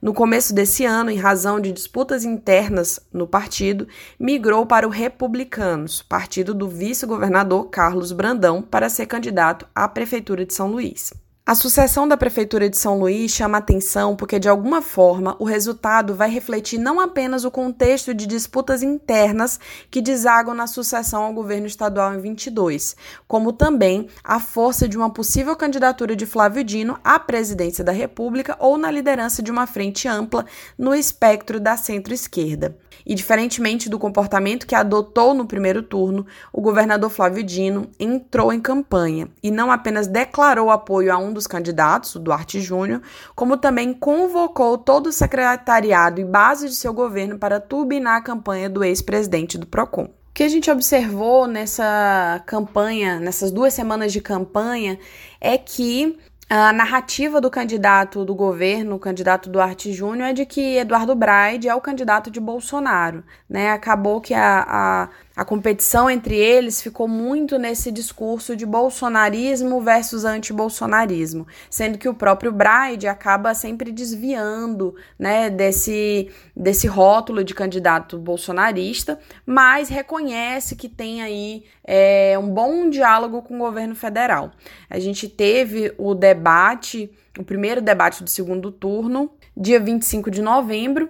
No 0.00 0.14
começo 0.14 0.54
desse 0.54 0.84
ano, 0.84 1.10
em 1.10 1.16
razão 1.16 1.58
de 1.58 1.72
disputas 1.72 2.24
internas 2.24 3.00
no 3.12 3.26
partido, 3.26 3.88
migrou 4.16 4.64
para 4.64 4.86
o 4.86 4.90
Republicanos, 4.90 6.00
partido 6.00 6.54
do 6.54 6.68
vice-governador 6.68 7.70
Carlos 7.70 8.12
Brandão, 8.12 8.62
para 8.62 8.88
ser 8.88 9.06
candidato 9.06 9.66
à 9.74 9.88
prefeitura 9.88 10.46
de 10.46 10.54
São 10.54 10.68
Luís. 10.68 11.12
A 11.46 11.54
sucessão 11.54 12.06
da 12.06 12.18
Prefeitura 12.18 12.68
de 12.68 12.76
São 12.76 12.98
Luís 12.98 13.32
chama 13.32 13.58
atenção 13.58 14.14
porque, 14.14 14.38
de 14.38 14.48
alguma 14.48 14.82
forma, 14.82 15.34
o 15.38 15.44
resultado 15.44 16.14
vai 16.14 16.30
refletir 16.30 16.78
não 16.78 17.00
apenas 17.00 17.44
o 17.44 17.50
contexto 17.50 18.14
de 18.14 18.26
disputas 18.26 18.82
internas 18.82 19.58
que 19.90 20.02
desagam 20.02 20.54
na 20.54 20.66
sucessão 20.66 21.24
ao 21.24 21.32
governo 21.32 21.66
estadual 21.66 22.14
em 22.14 22.20
22, 22.20 22.94
como 23.26 23.52
também 23.52 24.06
a 24.22 24.38
força 24.38 24.86
de 24.86 24.96
uma 24.96 25.10
possível 25.10 25.56
candidatura 25.56 26.14
de 26.14 26.26
Flávio 26.26 26.62
Dino 26.62 26.98
à 27.02 27.18
presidência 27.18 27.82
da 27.82 27.90
República 27.90 28.54
ou 28.60 28.76
na 28.76 28.90
liderança 28.90 29.42
de 29.42 29.50
uma 29.50 29.66
frente 29.66 30.06
ampla 30.06 30.44
no 30.78 30.94
espectro 30.94 31.58
da 31.58 31.76
centro-esquerda. 31.76 32.76
E 33.04 33.14
diferentemente 33.14 33.88
do 33.88 33.98
comportamento 33.98 34.66
que 34.66 34.74
adotou 34.74 35.34
no 35.34 35.46
primeiro 35.46 35.82
turno, 35.82 36.26
o 36.52 36.60
governador 36.60 37.10
Flávio 37.10 37.42
Dino 37.42 37.90
entrou 37.98 38.52
em 38.52 38.60
campanha 38.60 39.28
e 39.42 39.50
não 39.50 39.70
apenas 39.70 40.06
declarou 40.06 40.70
apoio 40.70 41.12
a 41.12 41.18
um 41.18 41.32
dos 41.32 41.46
candidatos, 41.46 42.14
o 42.14 42.20
Duarte 42.20 42.60
Júnior, 42.60 43.02
como 43.34 43.56
também 43.56 43.92
convocou 43.92 44.78
todo 44.78 45.08
o 45.08 45.12
secretariado 45.12 46.20
e 46.20 46.24
base 46.24 46.68
de 46.68 46.74
seu 46.74 46.92
governo 46.92 47.38
para 47.38 47.60
turbinar 47.60 48.16
a 48.16 48.22
campanha 48.22 48.68
do 48.68 48.84
ex-presidente 48.84 49.58
do 49.58 49.66
Procon. 49.66 50.04
O 50.04 50.32
que 50.32 50.44
a 50.44 50.48
gente 50.48 50.70
observou 50.70 51.46
nessa 51.46 52.42
campanha, 52.46 53.18
nessas 53.18 53.50
duas 53.50 53.74
semanas 53.74 54.12
de 54.12 54.20
campanha, 54.20 54.98
é 55.40 55.58
que 55.58 56.16
a 56.52 56.72
narrativa 56.72 57.40
do 57.40 57.48
candidato 57.48 58.24
do 58.24 58.34
governo, 58.34 58.96
o 58.96 58.98
candidato 58.98 59.48
Duarte 59.48 59.92
Júnior, 59.92 60.30
é 60.30 60.32
de 60.32 60.44
que 60.44 60.78
Eduardo 60.78 61.14
Braide 61.14 61.68
é 61.68 61.74
o 61.74 61.80
candidato 61.80 62.28
de 62.28 62.40
Bolsonaro. 62.40 63.22
Né? 63.48 63.70
Acabou 63.70 64.20
que 64.20 64.34
a, 64.34 64.66
a 64.68 65.08
a 65.40 65.44
competição 65.46 66.10
entre 66.10 66.36
eles 66.36 66.82
ficou 66.82 67.08
muito 67.08 67.58
nesse 67.58 67.90
discurso 67.90 68.54
de 68.54 68.66
bolsonarismo 68.66 69.80
versus 69.80 70.26
anti-bolsonarismo, 70.26 71.46
sendo 71.70 71.96
que 71.96 72.06
o 72.06 72.12
próprio 72.12 72.52
Braide 72.52 73.08
acaba 73.08 73.54
sempre 73.54 73.90
desviando 73.90 74.94
né, 75.18 75.48
desse, 75.48 76.28
desse 76.54 76.86
rótulo 76.86 77.42
de 77.42 77.54
candidato 77.54 78.18
bolsonarista, 78.18 79.18
mas 79.46 79.88
reconhece 79.88 80.76
que 80.76 80.90
tem 80.90 81.22
aí 81.22 81.64
é, 81.84 82.38
um 82.38 82.50
bom 82.50 82.90
diálogo 82.90 83.40
com 83.40 83.54
o 83.54 83.60
governo 83.60 83.94
federal. 83.94 84.50
A 84.90 84.98
gente 84.98 85.26
teve 85.26 85.94
o 85.96 86.14
debate, 86.14 87.10
o 87.38 87.42
primeiro 87.42 87.80
debate 87.80 88.22
do 88.22 88.28
segundo 88.28 88.70
turno, 88.70 89.30
dia 89.56 89.80
25 89.80 90.30
de 90.30 90.42
novembro, 90.42 91.08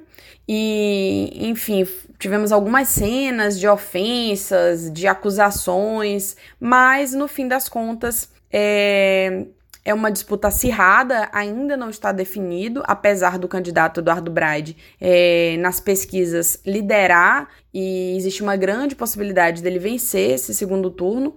e, 0.52 1.30
enfim, 1.48 1.86
tivemos 2.18 2.50
algumas 2.50 2.88
cenas 2.88 3.56
de 3.56 3.68
ofensas, 3.68 4.92
de 4.92 5.06
acusações, 5.06 6.36
mas 6.58 7.14
no 7.14 7.28
fim 7.28 7.46
das 7.46 7.68
contas 7.68 8.28
é, 8.52 9.46
é 9.84 9.94
uma 9.94 10.10
disputa 10.10 10.48
acirrada, 10.48 11.28
ainda 11.32 11.76
não 11.76 11.88
está 11.88 12.10
definido, 12.10 12.82
apesar 12.84 13.38
do 13.38 13.46
candidato 13.46 14.00
Eduardo 14.00 14.28
Braide 14.28 14.76
é, 15.00 15.56
nas 15.60 15.78
pesquisas 15.78 16.60
liderar 16.66 17.48
e 17.72 18.16
existe 18.16 18.42
uma 18.42 18.56
grande 18.56 18.96
possibilidade 18.96 19.62
dele 19.62 19.78
vencer 19.78 20.32
esse 20.32 20.52
segundo 20.52 20.90
turno. 20.90 21.36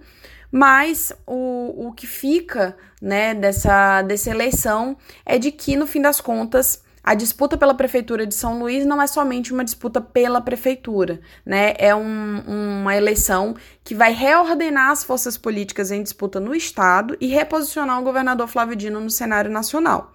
Mas 0.50 1.12
o, 1.24 1.86
o 1.86 1.92
que 1.92 2.08
fica 2.08 2.76
né, 3.00 3.32
dessa, 3.32 4.02
dessa 4.02 4.30
eleição 4.30 4.96
é 5.24 5.38
de 5.38 5.52
que, 5.52 5.76
no 5.76 5.86
fim 5.86 6.02
das 6.02 6.20
contas, 6.20 6.83
a 7.04 7.14
disputa 7.14 7.58
pela 7.58 7.74
prefeitura 7.74 8.26
de 8.26 8.34
São 8.34 8.58
Luís 8.58 8.86
não 8.86 9.00
é 9.00 9.06
somente 9.06 9.52
uma 9.52 9.62
disputa 9.62 10.00
pela 10.00 10.40
prefeitura, 10.40 11.20
né? 11.44 11.74
É 11.78 11.94
um, 11.94 12.80
uma 12.80 12.96
eleição 12.96 13.54
que 13.84 13.94
vai 13.94 14.12
reordenar 14.12 14.90
as 14.90 15.04
forças 15.04 15.36
políticas 15.36 15.90
em 15.90 16.02
disputa 16.02 16.40
no 16.40 16.54
estado 16.54 17.14
e 17.20 17.26
reposicionar 17.26 18.00
o 18.00 18.04
governador 18.04 18.48
Flávio 18.48 18.74
Dino 18.74 19.00
no 19.00 19.10
cenário 19.10 19.50
nacional. 19.50 20.14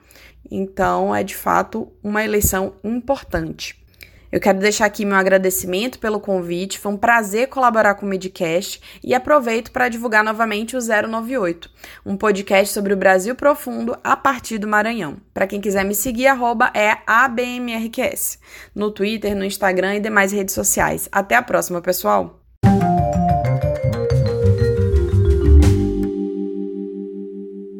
Então, 0.49 1.15
é 1.15 1.23
de 1.23 1.35
fato 1.35 1.91
uma 2.03 2.23
eleição 2.23 2.73
importante. 2.83 3.79
Eu 4.31 4.39
quero 4.39 4.59
deixar 4.59 4.85
aqui 4.85 5.05
meu 5.05 5.15
agradecimento 5.15 5.97
pelo 5.97 6.19
convite, 6.19 6.77
foi 6.77 6.91
um 6.91 6.97
prazer 6.97 7.47
colaborar 7.47 7.95
com 7.95 8.05
o 8.05 8.09
Midcast 8.09 8.79
e 9.03 9.15
aproveito 9.15 9.71
para 9.71 9.89
divulgar 9.89 10.23
novamente 10.23 10.77
o 10.77 10.79
098, 10.79 11.67
um 12.05 12.15
podcast 12.15 12.71
sobre 12.71 12.93
o 12.93 12.97
Brasil 12.97 13.33
profundo 13.33 13.97
a 14.03 14.15
partir 14.15 14.59
do 14.59 14.67
Maranhão. 14.67 15.17
Para 15.33 15.47
quem 15.47 15.59
quiser 15.59 15.83
me 15.83 15.95
seguir, 15.95 16.27
arroba 16.27 16.71
é 16.75 16.99
ABMRQS, 17.07 18.37
no 18.75 18.91
Twitter, 18.91 19.35
no 19.35 19.43
Instagram 19.43 19.95
e 19.95 19.99
demais 19.99 20.31
redes 20.31 20.53
sociais. 20.53 21.09
Até 21.11 21.33
a 21.33 21.41
próxima, 21.41 21.81
pessoal! 21.81 22.39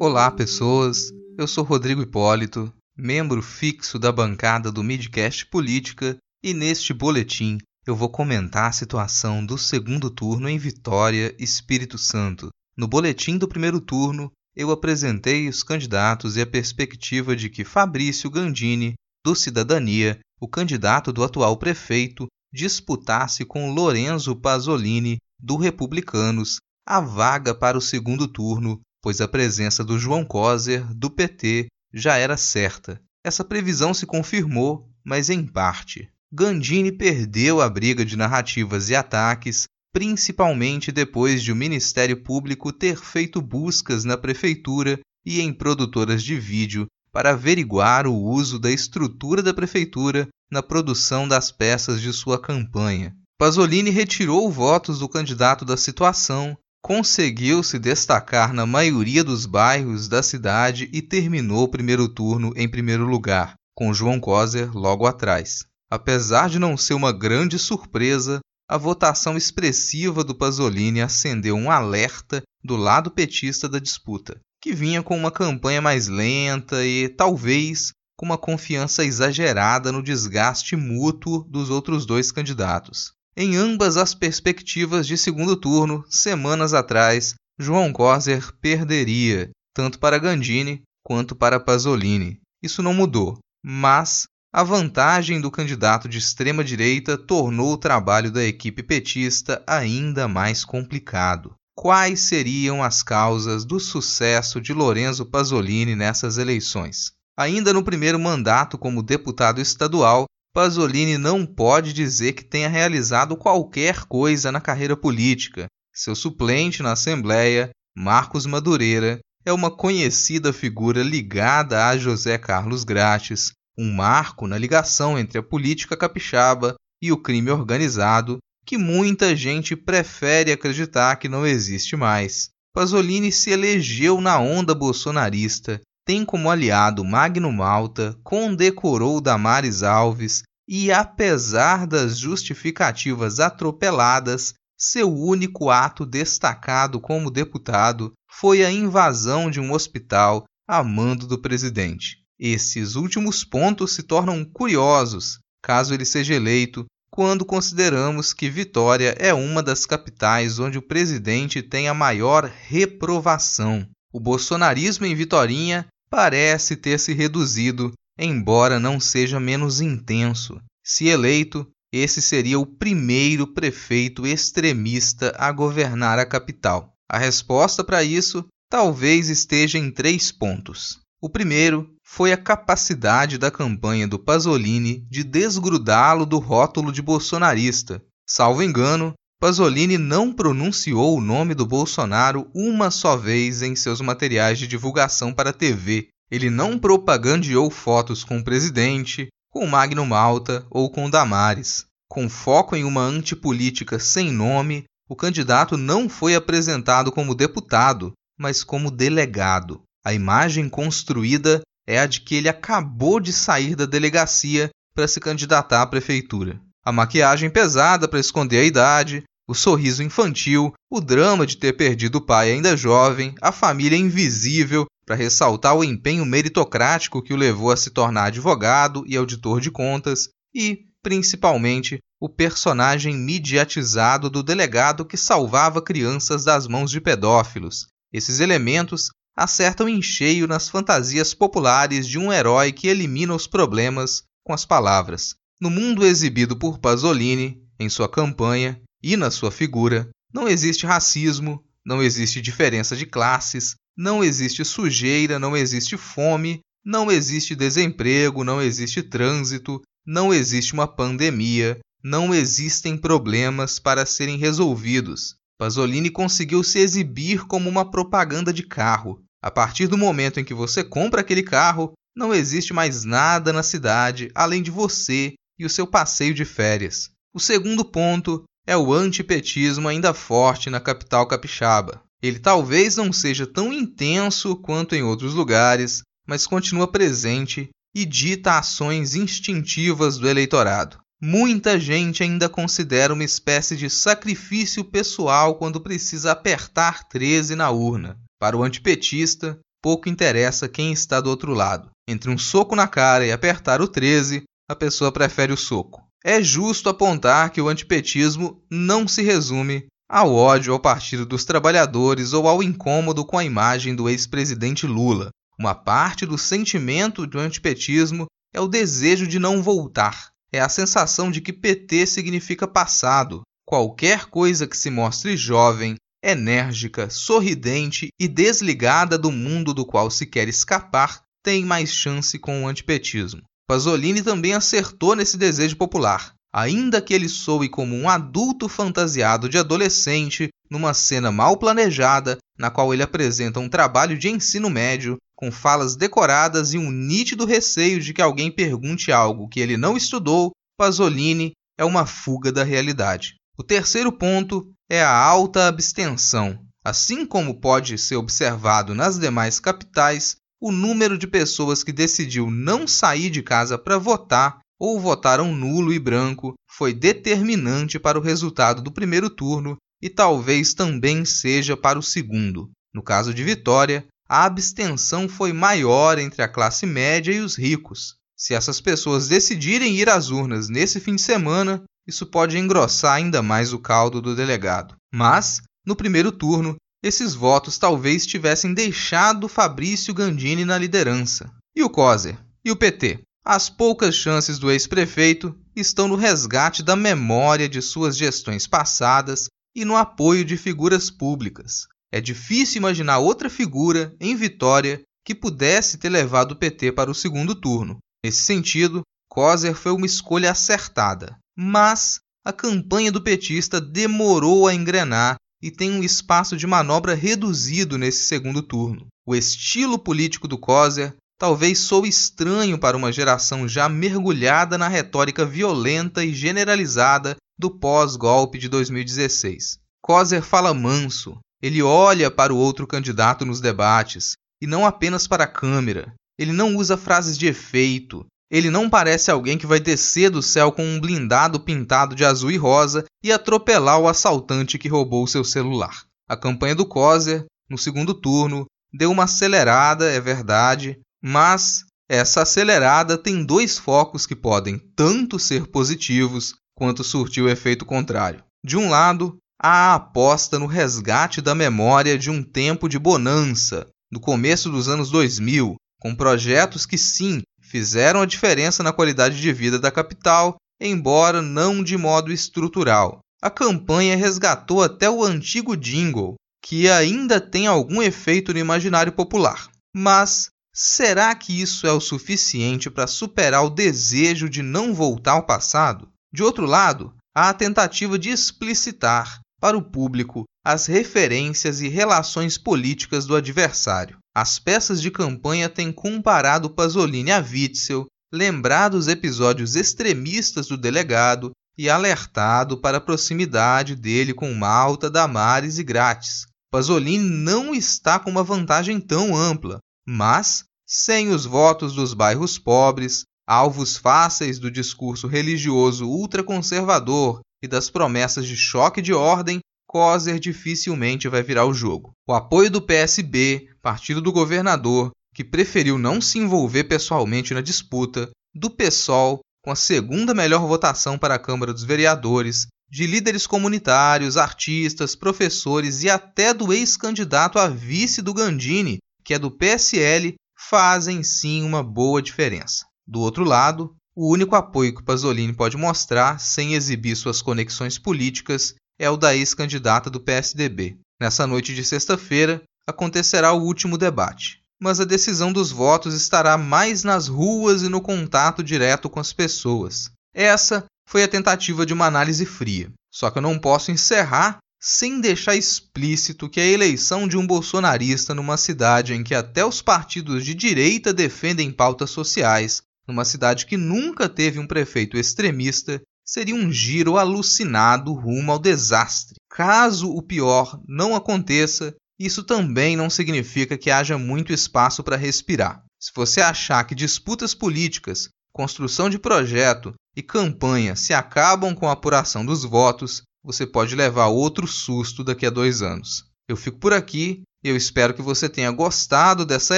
Olá, 0.01 0.31
pessoas! 0.31 1.12
Eu 1.38 1.45
sou 1.45 1.63
Rodrigo 1.63 2.01
Hipólito, 2.01 2.73
membro 2.97 3.39
fixo 3.43 3.99
da 3.99 4.12
bancada 4.12 4.71
do 4.71 4.83
Midcast 4.83 5.45
Política 5.45 6.17
e 6.41 6.54
neste 6.54 6.93
boletim 6.93 7.58
eu 7.86 7.95
vou 7.95 8.10
comentar 8.10 8.69
a 8.69 8.71
situação 8.71 9.45
do 9.45 9.58
segundo 9.58 10.10
turno 10.10 10.47
em 10.47 10.58
Vitória, 10.58 11.36
Espírito 11.39 11.97
Santo. 11.97 12.49
No 12.78 12.88
boletim 12.88 13.38
do 13.38 13.47
primeiro 13.47 13.82
turno, 13.82 14.32
eu 14.56 14.71
apresentei 14.71 15.49
os 15.49 15.63
candidatos 15.63 16.38
e 16.38 16.41
a 16.41 16.45
perspectiva 16.45 17.36
de 17.36 17.49
que 17.49 17.65
Fabrício 17.65 18.30
Gandini, 18.30 18.93
do 19.25 19.36
Cidadania, 19.36 20.19
o 20.39 20.47
candidato 20.47 21.12
do 21.12 21.23
atual 21.23 21.58
prefeito, 21.58 22.28
disputasse 22.54 23.43
com 23.43 23.71
Lorenzo 23.71 24.36
Pasolini, 24.36 25.17
do 25.39 25.58
Republicanos, 25.58 26.58
a 26.86 26.99
vaga 26.99 27.54
para 27.54 27.78
o 27.78 27.82
segundo 27.82 28.28
turno, 28.28 28.80
pois 29.02 29.19
a 29.19 29.28
presença 29.28 29.84
do 29.84 29.97
João 29.97 30.23
Coser, 30.23 30.86
do 30.93 31.10
PT, 31.10 31.67
já 31.93 32.17
era 32.17 32.38
certa. 32.38 33.02
Essa 33.25 33.43
previsão 33.43 33.93
se 33.93 34.06
confirmou, 34.06 34.89
mas 35.04 35.30
em 35.30 35.45
parte. 35.45 36.10
Gandini 36.32 36.92
perdeu 36.92 37.60
a 37.60 37.68
briga 37.68 38.06
de 38.06 38.15
narrativas 38.15 38.89
e 38.89 38.96
ataques, 38.96 39.63
principalmente 39.92 40.92
depois 40.92 41.42
de 41.42 41.52
o 41.52 41.56
Ministério 41.56 42.22
Público 42.22 42.72
ter 42.72 42.98
feito 42.98 43.42
buscas 43.42 44.04
na 44.04 44.15
prefeitura 44.15 45.00
e 45.26 45.42
em 45.42 45.52
produtoras 45.52 46.24
de 46.24 46.39
vídeo 46.39 46.86
para 47.12 47.32
averiguar 47.32 48.06
o 48.06 48.13
uso 48.13 48.60
da 48.60 48.72
estrutura 48.72 49.42
da 49.42 49.56
prefeitura 49.56 50.28
na 50.52 50.62
produção 50.62 51.28
das 51.28 51.52
peças 51.52 52.00
de 52.00 52.13
sua 52.13 52.39
campanha. 52.39 53.15
Pasolini 53.39 53.89
retirou 53.89 54.52
votos 54.52 55.00
do 55.00 55.10
candidato 55.10 55.65
da 55.65 55.78
situação, 55.78 56.56
conseguiu 56.84 57.63
se 57.63 57.80
destacar 57.80 58.54
na 58.54 58.68
maioria 58.68 59.24
dos 59.24 59.48
bairros 59.48 60.08
da 60.08 60.22
cidade 60.22 60.89
e 60.94 61.02
terminou 61.02 61.63
o 61.63 61.72
primeiro 61.72 62.08
turno 62.08 62.54
em 62.56 62.70
primeiro 62.70 63.06
lugar, 63.06 63.56
com 63.74 63.94
João 63.94 64.20
Coser 64.20 64.72
logo 64.76 65.08
atrás. 65.08 65.68
Apesar 65.89 66.49
de 66.49 66.60
não 66.60 66.78
ser 66.78 66.93
uma 66.93 67.12
grande 67.12 67.58
surpresa, 67.58 68.39
a 68.69 68.78
votação 68.78 69.36
expressiva 69.36 70.23
do 70.23 70.36
Pasolini 70.36 71.02
acendeu 71.02 71.56
um 71.56 71.71
alerta 71.71 72.43
do 72.63 72.75
lado 72.75 73.10
petista 73.10 73.67
da 73.67 73.80
disputa, 73.80 74.39
que 74.62 74.73
vinha 74.73 75.02
com 75.02 75.17
uma 75.17 75.32
campanha 75.32 75.82
mais 75.82 76.08
lenta 76.08 76.86
e, 76.86 77.10
talvez, 77.10 77.91
com 78.15 78.25
uma 78.25 78.38
confiança 78.38 79.04
exagerada 79.04 79.91
no 79.91 80.04
desgaste 80.04 80.75
mútuo 80.75 81.43
dos 81.45 81.69
outros 81.69 82.06
dois 82.06 82.32
candidatos. 82.32 83.13
Em 83.36 83.56
ambas 83.56 83.97
as 83.97 84.13
perspectivas 84.13 85.08
de 85.08 85.17
segundo 85.17 85.56
turno, 85.56 86.04
semanas 86.10 86.73
atrás, 86.73 87.34
João 87.58 87.91
Coser 87.91 88.54
perderia, 88.62 89.49
tanto 89.73 89.97
para 89.97 90.19
Gandini 90.19 90.84
quanto 91.04 91.36
para 91.36 91.60
Pasolini. 91.60 92.39
Isso 92.62 92.84
não 92.84 92.93
mudou, 92.93 93.39
mas 93.63 94.28
a 94.51 94.63
vantagem 94.63 95.39
do 95.39 95.51
candidato 95.51 96.09
de 96.09 96.17
extrema-direita 96.17 97.15
tornou 97.17 97.73
o 97.73 97.77
trabalho 97.77 98.31
da 98.31 98.43
equipe 98.43 98.81
petista 98.81 99.63
ainda 99.67 100.27
mais 100.27 100.65
complicado. 100.65 101.53
Quais 101.75 102.21
seriam 102.21 102.83
as 102.83 103.03
causas 103.03 103.63
do 103.63 103.79
sucesso 103.79 104.59
de 104.59 104.73
Lorenzo 104.73 105.25
Pasolini 105.25 105.95
nessas 105.95 106.38
eleições? 106.39 107.12
Ainda 107.38 107.71
no 107.71 107.83
primeiro 107.83 108.19
mandato 108.19 108.77
como 108.77 109.03
deputado 109.03 109.62
estadual, 109.62 110.25
Pasolini 110.51 111.17
não 111.17 111.45
pode 111.45 111.93
dizer 111.93 112.33
que 112.33 112.43
tenha 112.43 112.67
realizado 112.67 113.38
qualquer 113.38 114.05
coisa 114.05 114.51
na 114.51 114.59
carreira 114.59 114.97
política. 114.97 115.67
Seu 115.93 116.15
suplente 116.15 116.81
na 116.81 116.93
Assembleia, 116.93 117.69
Marcos 117.95 118.47
Madureira, 118.47 119.19
é 119.45 119.53
uma 119.53 119.71
conhecida 119.71 120.51
figura 120.51 121.03
ligada 121.03 121.88
a 121.88 121.97
José 121.97 122.38
Carlos 122.38 122.83
Grates, 122.83 123.53
um 123.80 123.94
marco 123.94 124.46
na 124.46 124.58
ligação 124.58 125.18
entre 125.18 125.38
a 125.38 125.44
política 125.44 125.96
capixaba 125.96 126.76
e 127.02 127.13
o 127.13 127.18
crime 127.18 127.50
organizado 127.50 128.39
que 128.65 128.78
muita 128.78 129.34
gente 129.34 129.74
prefere 129.74 130.52
acreditar 130.52 131.15
que 131.15 131.30
não 131.30 131.48
existe 131.48 131.96
mais. 131.96 132.50
Pasolini 132.76 133.32
se 133.32 133.52
elegeu 133.52 134.20
na 134.20 134.38
onda 134.38 134.76
bolsonarista, 134.76 135.80
tem 136.06 136.26
como 136.26 136.52
aliado 136.52 137.06
Magno 137.06 137.54
Malta, 137.54 138.20
condecorou 138.22 139.22
Damares 139.22 139.82
Alves 139.82 140.44
e, 140.68 140.92
apesar 140.92 141.88
das 141.88 142.20
justificativas 142.20 143.39
atropeladas, 143.39 144.56
seu 144.78 145.10
único 145.10 145.70
ato 145.70 146.06
destacado 146.06 147.00
como 147.00 147.32
deputado 147.32 148.12
foi 148.30 148.63
a 148.63 148.70
invasão 148.70 149.50
de 149.50 149.62
um 149.62 149.72
hospital 149.72 150.44
a 150.68 150.84
mando 150.84 151.26
do 151.26 151.42
presidente. 151.42 152.18
Esses 152.39 152.95
últimos 152.95 153.43
pontos 153.43 153.93
se 153.93 154.04
tornam 154.04 154.45
curiosos 154.45 155.39
caso 155.62 155.93
ele 155.93 156.06
seja 156.06 156.34
eleito, 156.34 156.86
quando 157.12 157.45
consideramos 157.45 158.34
que 158.34 158.49
Vitória 158.49 159.15
é 159.19 159.34
uma 159.34 159.62
das 159.62 159.86
capitais 159.86 160.60
onde 160.60 160.78
o 160.78 160.82
presidente 160.82 161.62
tem 161.62 161.88
a 161.88 161.93
maior 161.93 162.45
reprovação. 162.45 163.88
O 164.12 164.19
bolsonarismo 164.19 165.06
em 165.06 165.15
Vitorinha 165.15 165.88
parece 166.10 166.75
ter 166.75 166.99
se 166.99 167.13
reduzido, 167.13 167.91
embora 168.17 168.80
não 168.80 168.99
seja 168.99 169.39
menos 169.39 169.82
intenso. 169.82 170.62
Se 170.84 171.08
eleito, 171.08 171.67
esse 171.91 172.21
seria 172.21 172.60
o 172.60 172.65
primeiro 172.65 173.47
prefeito 173.47 174.25
extremista 174.25 175.34
a 175.38 175.52
governar 175.52 176.19
a 176.19 176.25
capital. 176.25 176.93
A 177.08 177.17
resposta 177.17 177.84
para 177.84 178.04
isso 178.04 178.45
talvez 178.69 179.30
esteja 179.30 179.78
em 179.78 179.91
três 179.91 180.32
pontos. 180.32 180.99
O 181.21 181.30
primeiro 181.30 181.95
foi 182.12 182.34
a 182.34 182.38
capacidade 182.38 183.38
da 183.38 183.52
campanha 183.52 184.08
do 184.08 184.17
Pasolini 184.17 185.06
de 185.12 185.24
desgrudá-lo 185.24 186.26
do 186.26 186.39
rótulo 186.39 186.91
de 186.91 187.04
bolsonarista. 187.04 188.04
Salvo 188.28 188.63
engano, 188.63 189.13
Pasolini 189.39 189.95
não 190.00 190.34
pronunciou 190.34 191.15
o 191.15 191.22
nome 191.22 191.54
do 191.54 191.67
Bolsonaro 191.67 192.50
uma 192.54 192.89
só 192.89 193.15
vez 193.15 193.62
em 193.62 193.76
seus 193.76 194.02
materiais 194.02 194.58
de 194.58 194.67
divulgação 194.67 195.32
para 195.32 195.52
a 195.52 195.54
TV. 195.54 196.10
Ele 196.32 196.50
não 196.50 196.80
propagandeou 196.80 197.69
fotos 197.69 198.24
com 198.24 198.39
o 198.39 198.43
presidente, 198.43 199.28
com 199.52 199.67
Magno 199.67 200.06
Malta 200.06 200.65
ou 200.72 200.89
com 200.91 201.10
Damares. 201.12 201.86
Com 202.10 202.28
foco 202.28 202.76
em 202.76 202.84
uma 202.84 203.02
antipolítica 203.02 204.00
sem 204.00 204.32
nome, 204.32 204.84
o 205.08 205.15
candidato 205.15 205.78
não 205.78 206.10
foi 206.10 206.34
apresentado 206.34 207.12
como 207.12 207.36
deputado, 207.36 208.13
mas 208.38 208.63
como 208.63 208.89
delegado. 208.89 209.84
A 210.04 210.12
imagem 210.12 210.67
construída 210.67 211.62
é 211.89 211.97
a 211.97 212.06
de 212.06 212.21
que 212.21 212.36
ele 212.36 212.47
acabou 212.47 213.19
de 213.19 213.34
sair 213.34 213.75
da 213.75 213.88
delegacia 213.88 214.69
para 214.93 215.08
se 215.08 215.19
candidatar 215.19 215.82
à 215.82 215.88
prefeitura. 215.88 216.62
A 216.86 216.91
maquiagem 216.91 217.49
pesada 217.49 218.08
para 218.08 218.19
esconder 218.19 218.60
a 218.60 218.63
idade, 218.63 219.23
o 219.47 219.56
sorriso 219.56 220.04
infantil, 220.04 220.71
o 220.88 221.02
drama 221.02 221.47
de 221.47 221.58
ter 221.58 221.73
perdido 221.73 222.19
o 222.19 222.21
pai 222.21 222.52
ainda 222.52 222.78
jovem, 222.78 223.34
a 223.41 223.52
família 223.52 223.97
invisível 223.97 224.86
para 225.04 225.15
ressaltar 225.15 225.75
o 225.75 225.84
empenho 225.84 226.23
meritocrático 226.28 227.23
que 227.23 227.34
o 227.34 227.38
levou 227.38 227.71
a 227.71 227.75
se 227.75 227.89
tornar 227.89 228.25
advogado 228.25 229.04
e 229.08 229.17
auditor 229.17 229.60
de 229.60 229.71
contas 229.71 230.30
e, 230.54 230.86
principalmente, 231.02 231.97
o 232.21 232.30
personagem 232.30 233.15
mediatizado 233.15 234.30
do 234.30 234.43
delegado 234.43 235.04
que 235.04 235.17
salvava 235.17 235.82
crianças 235.82 236.43
das 236.43 236.67
mãos 236.67 236.91
de 236.91 237.02
pedófilos. 237.02 237.88
Esses 238.13 238.39
elementos 238.39 239.10
acertam 239.39 239.88
em 239.88 240.02
cheio 240.02 240.45
nas 240.45 240.67
fantasias 240.67 241.34
populares 241.34 242.06
de 242.06 242.19
um 242.19 242.32
herói 242.32 242.73
que 242.73 242.89
elimina 242.89 243.34
os 243.34 243.47
problemas 243.47 244.23
com 244.43 244.52
as 244.52 244.65
palavras. 244.65 245.34
No 245.62 245.69
mundo 245.69 246.06
exibido 246.06 246.58
por 246.58 246.78
Pasolini, 246.78 247.63
em 247.80 247.88
sua 247.88 248.10
campanha 248.10 248.82
e 249.02 249.15
na 249.15 249.32
sua 249.32 249.49
figura, 249.49 250.10
não 250.34 250.47
existe 250.47 250.86
racismo, 250.86 251.63
não 251.86 252.04
existe 252.04 252.41
diferença 252.41 252.97
de 252.97 253.06
classes, 253.06 253.75
não 253.97 254.21
existe 254.21 254.65
sujeira, 254.65 255.39
não 255.39 255.56
existe 255.56 255.95
fome, 255.95 256.60
não 256.84 257.10
existe 257.10 257.56
desemprego, 257.56 258.43
não 258.43 258.62
existe 258.62 259.02
trânsito, 259.02 259.82
não 260.06 260.34
existe 260.34 260.73
uma 260.73 260.88
pandemia, 260.88 261.80
não 262.04 262.34
existem 262.34 262.97
problemas 262.97 263.80
para 263.80 264.06
serem 264.06 264.38
resolvidos. 264.38 265.36
Pasolini 265.58 266.10
conseguiu 266.10 266.63
se 266.63 266.80
exibir 266.80 267.45
como 267.45 267.69
uma 267.69 267.89
propaganda 267.89 268.54
de 268.54 268.63
carro. 268.63 269.21
A 269.41 269.49
partir 269.49 269.88
do 269.88 269.97
momento 269.97 270.39
em 270.39 270.43
que 270.43 270.54
você 270.54 270.84
compra 270.84 271.21
aquele 271.21 271.43
carro, 271.43 271.93
não 272.15 272.34
existe 272.34 272.73
mais 272.73 273.04
nada 273.04 273.54
na 273.54 273.63
cidade 273.63 274.30
além 274.36 274.62
de 274.62 274.69
você 274.69 275.34
e 275.58 275.65
o 275.65 275.69
seu 275.69 275.88
passeio 275.88 276.34
de 276.34 276.43
férias. 276.43 277.12
O 277.34 277.39
segundo 277.39 277.86
ponto 277.86 278.43
é 278.67 278.75
o 278.75 278.93
antipetismo 278.93 279.88
ainda 279.88 280.13
forte 280.13 280.69
na 280.69 280.80
capital 280.80 281.25
capixaba. 281.28 282.02
Ele 282.21 282.39
talvez 282.39 282.97
não 282.97 283.13
seja 283.13 283.47
tão 283.47 283.71
intenso 283.71 284.56
quanto 284.58 284.95
em 284.95 285.02
outros 285.02 285.34
lugares, 285.34 286.02
mas 286.28 286.45
continua 286.45 286.88
presente 286.88 287.69
e 287.95 288.06
dita 288.06 288.58
ações 288.58 289.15
instintivas 289.15 290.17
do 290.17 290.28
eleitorado. 290.28 290.97
Muita 291.21 291.80
gente 291.80 292.23
ainda 292.23 292.47
considera 292.47 293.13
uma 293.13 293.23
espécie 293.23 293.75
de 293.75 293.89
sacrifício 293.89 294.84
pessoal 294.86 295.56
quando 295.56 295.82
precisa 295.82 296.32
apertar 296.32 297.08
13 297.10 297.56
na 297.56 297.69
urna. 297.69 298.17
Para 298.39 298.56
o 298.56 298.63
antipetista, 298.63 299.60
pouco 299.82 300.08
interessa 300.08 300.69
quem 300.69 300.93
está 300.93 301.19
do 301.19 301.30
outro 301.30 301.54
lado. 301.54 301.89
Entre 302.08 302.32
um 302.32 302.38
soco 302.38 302.75
na 302.75 302.88
cara 302.88 303.25
e 303.25 303.32
apertar 303.32 303.82
o 303.82 303.88
13, 303.88 304.43
a 304.69 304.75
pessoa 304.75 305.12
prefere 305.12 305.52
o 305.52 305.58
soco. 305.58 306.02
É 306.23 306.41
justo 306.41 306.89
apontar 306.89 307.49
que 307.49 307.62
o 307.62 307.67
antipetismo 307.67 308.63
não 308.69 309.08
se 309.08 309.21
resume 309.21 309.88
ao 310.10 310.34
ódio 310.34 310.73
ao 310.73 310.80
Partido 310.80 311.25
dos 311.25 311.45
Trabalhadores 311.45 312.34
ou 312.34 312.47
ao 312.47 312.63
incômodo 312.63 313.25
com 313.25 313.38
a 313.38 313.43
imagem 313.43 313.95
do 313.95 314.10
ex-presidente 314.10 314.88
Lula. 314.88 315.30
Uma 315.58 315.75
parte 315.75 316.25
do 316.25 316.38
sentimento 316.38 317.28
do 317.28 317.38
antipetismo 317.39 318.25
é 318.54 318.62
o 318.62 318.67
desejo 318.67 319.28
de 319.28 319.38
não 319.38 319.62
voltar. 319.62 320.30
É 320.52 320.60
a 320.60 320.69
sensação 320.69 321.30
de 321.30 321.41
que 321.41 321.54
PT 321.54 322.08
significa 322.08 322.67
passado. 322.67 323.41
Qualquer 323.65 324.25
coisa 324.25 324.65
que 324.65 324.78
se 324.78 324.89
mostre 324.89 325.38
jovem, 325.38 325.95
enérgica, 326.23 327.10
sorridente 327.10 328.10
e 328.19 328.27
desligada 328.27 329.17
do 329.17 329.32
mundo 329.32 329.73
do 329.73 329.86
qual 329.86 330.10
se 330.12 330.25
quer 330.25 330.47
escapar 330.47 331.21
tem 331.43 331.63
mais 331.65 331.91
chance 331.91 332.38
com 332.38 332.63
o 332.63 332.67
antipetismo. 332.67 333.41
Pasolini 333.67 334.21
também 334.21 334.53
acertou 334.53 335.15
nesse 335.15 335.38
desejo 335.38 335.77
popular 335.77 336.34
ainda 336.51 337.01
que 337.01 337.13
ele 337.13 337.29
soe 337.29 337.69
como 337.69 337.95
um 337.95 338.10
adulto 338.10 338.67
fantasiado 338.67 339.47
de 339.47 339.58
adolescente 339.58 340.49
numa 340.69 340.93
cena 340.93 341.32
mal 341.32 341.58
planejada, 341.58 342.38
na 342.58 342.69
qual 342.69 342.93
ele 342.93 343.03
apresenta 343.03 343.60
um 343.60 343.69
trabalho 343.69 344.17
de 344.17 344.29
ensino 344.29 344.69
médio 344.69 345.17
com 345.36 345.51
falas 345.51 345.95
decoradas 345.95 346.73
e 346.73 346.77
um 346.77 346.91
nítido 346.91 347.45
receio 347.45 347.99
de 347.99 348.13
que 348.13 348.21
alguém 348.21 348.51
pergunte 348.51 349.12
algo 349.12 349.47
que 349.47 349.60
ele 349.60 349.77
não 349.77 349.95
estudou, 349.95 350.51
Pasolini 350.77 351.53
é 351.77 351.86
uma 351.86 352.05
fuga 352.05 352.51
da 352.51 352.63
realidade. 352.63 353.36
O 353.58 353.63
terceiro 353.63 354.12
ponto 354.12 354.69
é 354.89 355.04
a 355.04 355.15
alta 355.15 355.67
abstenção. 355.67 356.60
Assim 356.84 357.25
como 357.25 357.62
pode 357.62 357.97
ser 357.97 358.15
observado 358.15 358.95
nas 358.95 359.19
demais 359.19 359.60
capitais, 359.60 360.38
o 360.60 360.71
número 360.71 361.17
de 361.17 361.28
pessoas 361.28 361.84
que 361.84 361.91
decidiu 361.91 362.49
não 362.49 362.88
sair 362.88 363.30
de 363.30 363.43
casa 363.43 363.78
para 363.78 363.97
votar 363.97 364.60
ou 364.80 364.99
votaram 364.99 365.54
nulo 365.54 365.93
e 365.93 365.99
branco 365.99 366.56
foi 366.67 366.93
determinante 366.93 367.99
para 367.99 368.17
o 368.17 368.21
resultado 368.21 368.82
do 368.82 368.91
primeiro 368.91 369.30
turno 369.30 369.78
e 370.02 370.10
talvez 370.10 370.73
também 370.73 371.23
seja 371.23 371.78
para 371.78 371.99
o 371.99 372.04
segundo. 372.04 372.71
No 372.93 373.04
caso 373.04 373.34
de 373.34 373.43
Vitória, 373.43 374.08
a 374.28 374.45
abstenção 374.45 375.28
foi 375.30 375.54
maior 375.54 376.17
entre 376.17 376.41
a 376.41 376.47
classe 376.47 376.86
média 376.86 377.32
e 377.32 377.39
os 377.39 377.56
ricos. 377.56 378.15
Se 378.38 378.54
essas 378.54 378.80
pessoas 378.80 379.28
decidirem 379.28 379.95
ir 379.95 380.10
às 380.10 380.30
urnas 380.30 380.69
nesse 380.69 380.99
fim 380.99 381.15
de 381.15 381.21
semana, 381.21 381.84
isso 382.10 382.26
pode 382.26 382.58
engrossar 382.58 383.13
ainda 383.13 383.41
mais 383.41 383.72
o 383.72 383.80
caldo 383.80 384.22
do 384.22 384.36
delegado. 384.36 384.95
Mas, 385.13 385.62
no 385.86 385.95
primeiro 385.95 386.32
turno, 386.32 386.76
esses 387.04 387.34
votos 387.34 387.78
talvez 387.78 388.26
tivessem 388.26 388.74
deixado 388.74 389.48
Fabrício 389.48 390.13
Gandini 390.13 390.65
na 390.65 390.78
liderança. 390.78 391.50
E 391.76 391.84
o 391.84 391.89
COSER? 391.89 392.38
E 392.65 392.72
o 392.72 392.76
PT? 392.76 393.22
As 393.45 393.69
poucas 393.69 394.15
chances 394.15 394.60
do 394.60 394.69
ex-prefeito 394.69 395.56
estão 395.76 396.08
no 396.08 396.15
resgate 396.15 396.84
da 396.84 396.95
memória 396.95 397.69
de 397.69 397.82
suas 397.82 398.17
gestões 398.17 398.67
passadas 398.67 399.48
e 399.76 399.86
no 399.86 399.95
apoio 399.95 400.43
de 400.43 400.58
figuras 400.58 401.10
públicas. 401.10 401.88
É 402.12 402.19
difícil 402.19 402.80
imaginar 402.80 403.19
outra 403.19 403.50
figura 403.50 404.13
em 404.19 404.36
Vitória 404.36 405.02
que 405.24 405.36
pudesse 405.36 405.98
ter 406.00 406.10
levado 406.10 406.54
o 406.54 406.56
PT 406.56 406.91
para 406.91 407.12
o 407.12 407.15
segundo 407.15 407.54
turno. 407.54 408.00
Nesse 408.26 408.41
sentido, 408.41 409.04
Coser 409.30 409.76
foi 409.76 409.92
uma 409.92 410.06
escolha 410.06 410.52
acertada. 410.52 411.38
Mas 411.56 412.20
a 412.44 412.52
campanha 412.52 413.12
do 413.12 413.22
petista 413.22 413.80
demorou 413.80 414.68
a 414.68 414.74
engrenar 414.74 415.36
e 415.62 415.70
tem 415.70 415.92
um 415.92 416.04
espaço 416.04 416.58
de 416.58 416.65
manobra 416.65 417.13
reduzido 417.13 417.98
nesse 417.98 418.26
segundo 418.26 418.62
turno. 418.62 419.08
O 419.26 419.36
estilo 419.36 420.00
político 420.00 420.48
do 420.48 420.58
Coser 420.58 421.15
talvez 421.38 421.80
sou 421.80 422.06
estranho 422.06 422.78
para 422.78 422.98
uma 422.98 423.12
geração 423.12 423.68
já 423.68 423.88
mergulhada 423.88 424.78
na 424.78 424.88
retórica 424.88 425.46
violenta 425.46 426.24
e 426.24 426.34
generalizada 426.34 427.38
do 427.58 427.70
pós-golpe 427.70 428.58
de 428.58 428.68
2016. 428.68 429.78
Coser 430.02 430.42
fala 430.42 430.74
manso, 430.74 431.38
ele 431.62 431.82
olha 431.82 432.32
para 432.32 432.54
o 432.54 432.58
outro 432.58 432.88
candidato 432.88 433.46
nos 433.46 433.62
debates, 433.62 434.34
e 434.62 434.68
não 434.68 434.86
apenas 434.86 435.28
para 435.28 435.44
a 435.44 435.48
câmera. 435.48 436.13
Ele 436.38 436.54
não 436.54 436.76
usa 436.76 436.98
frases 436.98 437.38
de 437.38 437.48
efeito. 437.48 438.26
Ele 438.51 438.69
não 438.69 438.89
parece 438.89 439.29
alguém 439.29 439.57
que 439.57 439.67
vai 439.67 439.79
descer 439.79 440.29
do 440.29 440.41
céu 440.41 440.71
com 440.71 440.83
um 440.83 440.99
blindado 440.99 441.59
pintado 441.59 442.15
de 442.15 442.25
azul 442.25 442.51
e 442.51 442.57
rosa 442.57 443.05
e 443.23 443.31
atropelar 443.31 443.99
o 443.99 444.07
assaltante 444.07 444.77
que 444.79 444.88
roubou 444.88 445.27
seu 445.27 445.43
celular. 445.43 446.03
A 446.27 446.35
campanha 446.35 446.75
do 446.75 446.85
Coser, 446.85 447.45
no 447.69 447.77
segundo 447.77 448.13
turno, 448.13 448.65
deu 448.91 449.12
uma 449.12 449.25
acelerada, 449.25 450.09
é 450.09 450.19
verdade, 450.19 450.99
mas 451.21 451.85
essa 452.09 452.41
acelerada 452.41 453.17
tem 453.17 453.43
dois 453.43 453.77
focos 453.77 454.25
que 454.25 454.35
podem 454.35 454.79
tanto 454.95 455.38
ser 455.38 455.67
positivos 455.67 456.55
quanto 456.75 457.03
surtir 457.03 457.43
o 457.43 457.49
efeito 457.49 457.85
contrário. 457.85 458.43
De 458.65 458.75
um 458.75 458.89
lado, 458.89 459.38
há 459.62 459.91
a 459.91 459.95
aposta 459.95 460.57
no 460.57 460.65
resgate 460.65 461.39
da 461.39 461.53
memória 461.53 462.17
de 462.17 462.31
um 462.31 462.41
tempo 462.41 462.89
de 462.89 462.97
bonança, 462.97 463.88
no 464.12 464.19
começo 464.19 464.71
dos 464.71 464.88
anos 464.88 465.12
2000, 465.12 465.75
com 465.99 466.15
projetos 466.15 466.85
que 466.85 466.97
sim 466.97 467.43
fizeram 467.69 468.21
a 468.21 468.25
diferença 468.25 468.84
na 468.84 468.91
qualidade 468.91 469.39
de 469.39 469.53
vida 469.53 469.79
da 469.79 469.91
capital 469.91 470.58
embora 470.79 471.41
não 471.41 471.84
de 471.84 471.97
modo 471.97 472.32
estrutural. 472.32 473.19
A 473.41 473.49
campanha 473.49 474.15
resgatou 474.15 474.82
até 474.82 475.10
o 475.10 475.23
antigo 475.23 475.75
jingle, 475.75 476.36
que 476.63 476.89
ainda 476.89 477.39
tem 477.39 477.67
algum 477.67 478.01
efeito 478.01 478.53
no 478.53 478.60
imaginário 478.60 479.12
popular. 479.12 479.69
Mas 479.95 480.49
será 480.73 481.34
que 481.36 481.62
isso 481.62 481.88
é 481.88 481.91
o 481.91 481.99
suficiente 481.99 482.89
para 482.89 483.08
superar 483.08 483.65
o 483.65 483.69
desejo 483.69 484.49
de 484.49 484.62
não 484.62 484.93
voltar 484.93 485.34
ao 485.34 485.45
passado? 485.45 486.10
De 486.34 486.43
outro 486.43 486.65
lado, 486.65 487.13
há 487.36 487.49
a 487.49 487.53
tentativa 487.53 488.19
de 488.19 488.29
explicitar 488.29 489.39
para 489.60 489.77
o 489.77 489.82
público 489.82 490.43
as 490.63 490.86
referências 490.86 491.82
e 491.82 491.88
relações 491.88 492.58
políticas 492.58 493.25
do 493.25 493.36
adversário. 493.36 494.18
As 494.36 494.60
peças 494.60 495.02
de 495.02 495.10
campanha 495.10 495.68
têm 495.68 495.92
comparado 495.92 496.70
Pasolini 496.70 497.32
a 497.32 497.39
Witzel, 497.39 498.08
lembrado 498.32 498.94
os 498.94 499.08
episódios 499.08 499.76
extremistas 499.76 500.68
do 500.68 500.78
delegado 500.78 501.52
e 501.78 501.89
alertado 501.89 502.80
para 502.80 502.98
a 502.98 503.02
proximidade 503.02 503.96
dele 503.96 504.34
com 504.34 504.54
Malta, 504.54 505.10
Damares 505.10 505.78
e 505.78 505.84
Grátis. 505.84 506.46
Pasolini 506.72 507.30
não 507.30 507.74
está 507.74 508.20
com 508.20 508.30
uma 508.30 508.44
vantagem 508.44 509.00
tão 509.00 509.36
ampla, 509.36 509.80
mas 510.08 510.63
sem 510.86 511.30
os 511.30 511.46
votos 511.46 511.94
dos 511.94 512.13
bairros 512.13 512.60
pobres, 512.60 513.24
alvos 513.48 513.98
fáceis 513.98 514.60
do 514.60 514.70
discurso 514.70 515.28
religioso 515.28 516.08
ultraconservador 516.08 517.42
e 517.63 517.68
das 517.68 517.89
promessas 517.89 518.46
de 518.46 518.56
choque 518.56 519.02
de 519.02 519.13
ordem, 519.13 519.60
Coser 519.88 520.39
dificilmente 520.39 521.28
vai 521.28 521.42
virar 521.42 521.65
o 521.65 521.74
jogo. 521.74 522.12
O 522.28 522.34
apoio 522.34 522.70
do 522.70 522.80
PSB, 522.80 523.68
partido 523.82 524.22
do 524.22 524.32
governador, 524.32 525.12
que 525.34 525.44
preferiu 525.44 525.98
não 525.98 526.20
se 526.20 526.38
envolver 526.38 526.86
pessoalmente 526.86 527.54
na 527.54 527.62
disputa, 527.62 528.30
do 528.54 528.70
PSOL, 528.70 529.39
com 529.63 529.72
a 529.72 529.76
segunda 529.76 530.34
melhor 530.34 530.68
votação 530.68 531.18
para 531.18 531.36
a 531.36 531.39
Câmara 531.39 531.74
dos 531.74 531.84
Vereadores, 531.84 532.68
de 532.89 533.06
líderes 533.06 533.46
comunitários, 533.46 534.36
artistas, 534.36 535.15
professores 535.15 536.04
e 536.04 536.10
até 536.10 536.54
do 536.54 536.74
ex-candidato 536.74 537.60
a 537.60 537.68
vice 537.68 538.22
do 538.22 538.34
Gandini, 538.34 538.98
que 539.24 539.34
é 539.34 539.39
do 539.39 539.52
PSL, 539.52 540.34
fazem 540.58 541.24
sim 541.24 541.63
uma 541.63 541.84
boa 541.84 542.22
diferença. 542.22 542.86
Do 543.08 543.20
outro 543.20 543.44
lado, 543.44 543.96
o 544.15 544.32
único 544.32 544.56
apoio 544.56 544.94
que 544.94 545.04
Pasolini 545.04 545.54
pode 545.54 545.78
mostrar 545.78 546.39
sem 546.39 546.74
exibir 546.74 547.15
suas 547.15 547.42
conexões 547.42 547.98
políticas 547.98 548.74
é 549.00 549.10
o 549.10 549.15
da 549.15 549.36
ex-candidata 549.36 550.10
do 550.10 550.20
PSDB. 550.20 550.98
Nessa 551.22 551.46
noite 551.46 551.74
de 551.76 551.84
sexta-feira 551.84 552.62
acontecerá 552.89 553.54
o 553.54 553.62
último 553.62 553.97
debate, 553.97 554.62
mas 554.80 554.99
a 554.99 555.06
decisão 555.06 555.54
dos 555.54 555.71
votos 555.71 556.13
estará 556.13 556.58
mais 556.58 557.04
nas 557.04 557.28
ruas 557.28 557.84
e 557.84 557.89
no 557.89 558.02
contato 558.02 558.63
direto 558.63 559.10
com 559.10 559.19
as 559.19 559.32
pessoas. 559.32 560.12
Essa 560.34 560.86
foi 561.08 561.23
a 561.23 561.28
tentativa 561.28 561.86
de 561.86 561.93
uma 561.93 562.06
análise 562.06 562.45
fria. 562.45 562.91
Só 563.12 563.32
que 563.32 563.39
eu 563.39 563.41
não 563.41 563.58
posso 563.58 563.91
encerrar 563.91 564.60
sem 564.80 565.19
deixar 565.19 565.56
explícito 565.56 566.49
que 566.49 566.60
a 566.60 566.65
eleição 566.65 567.28
de 567.28 567.36
um 567.36 567.45
bolsonarista 567.45 568.34
numa 568.34 568.56
cidade 568.56 569.13
em 569.13 569.23
que 569.23 569.36
até 569.36 569.65
os 569.65 569.82
partidos 569.82 570.45
de 570.45 570.54
direita 570.54 571.12
defendem 571.12 571.71
pautas 571.71 572.12
sociais, 572.12 572.82
numa 573.08 573.25
cidade 573.25 573.65
que 573.65 573.75
nunca 573.75 574.30
teve 574.30 574.60
um 574.60 574.67
prefeito 574.67 575.17
extremista, 575.17 576.02
seria 576.23 576.56
um 576.56 576.71
giro 576.71 577.17
alucinado 577.17 578.13
rumo 578.13 578.52
ao 578.52 578.60
desastre. 578.60 579.36
Caso 579.49 580.10
o 580.12 580.21
pior 580.21 580.80
não 580.88 581.15
aconteça, 581.15 581.95
isso 582.19 582.43
também 582.43 582.97
não 582.97 583.10
significa 583.10 583.77
que 583.77 583.89
haja 583.89 584.17
muito 584.17 584.51
espaço 584.51 585.03
para 585.03 585.15
respirar. 585.15 585.84
Se 585.99 586.12
você 586.13 586.41
achar 586.41 586.84
que 586.84 586.93
disputas 586.93 587.53
políticas, 587.53 588.29
construção 588.51 589.10
de 589.10 589.17
projeto 589.17 589.93
e 590.15 590.21
campanha 590.21 590.95
se 590.95 591.13
acabam 591.13 591.73
com 591.73 591.88
a 591.88 591.93
apuração 591.93 592.45
dos 592.45 592.63
votos, 592.63 593.21
você 593.43 593.65
pode 593.65 593.95
levar 593.95 594.27
outro 594.27 594.67
susto 594.67 595.23
daqui 595.23 595.45
a 595.45 595.49
dois 595.49 595.82
anos. 595.82 596.25
Eu 596.47 596.58
fico 596.58 596.77
por 596.77 596.93
aqui 596.93 597.43
e 597.63 597.69
eu 597.69 597.75
espero 597.75 598.13
que 598.13 598.21
você 598.21 598.49
tenha 598.49 598.71
gostado 598.71 599.45
dessa 599.45 599.77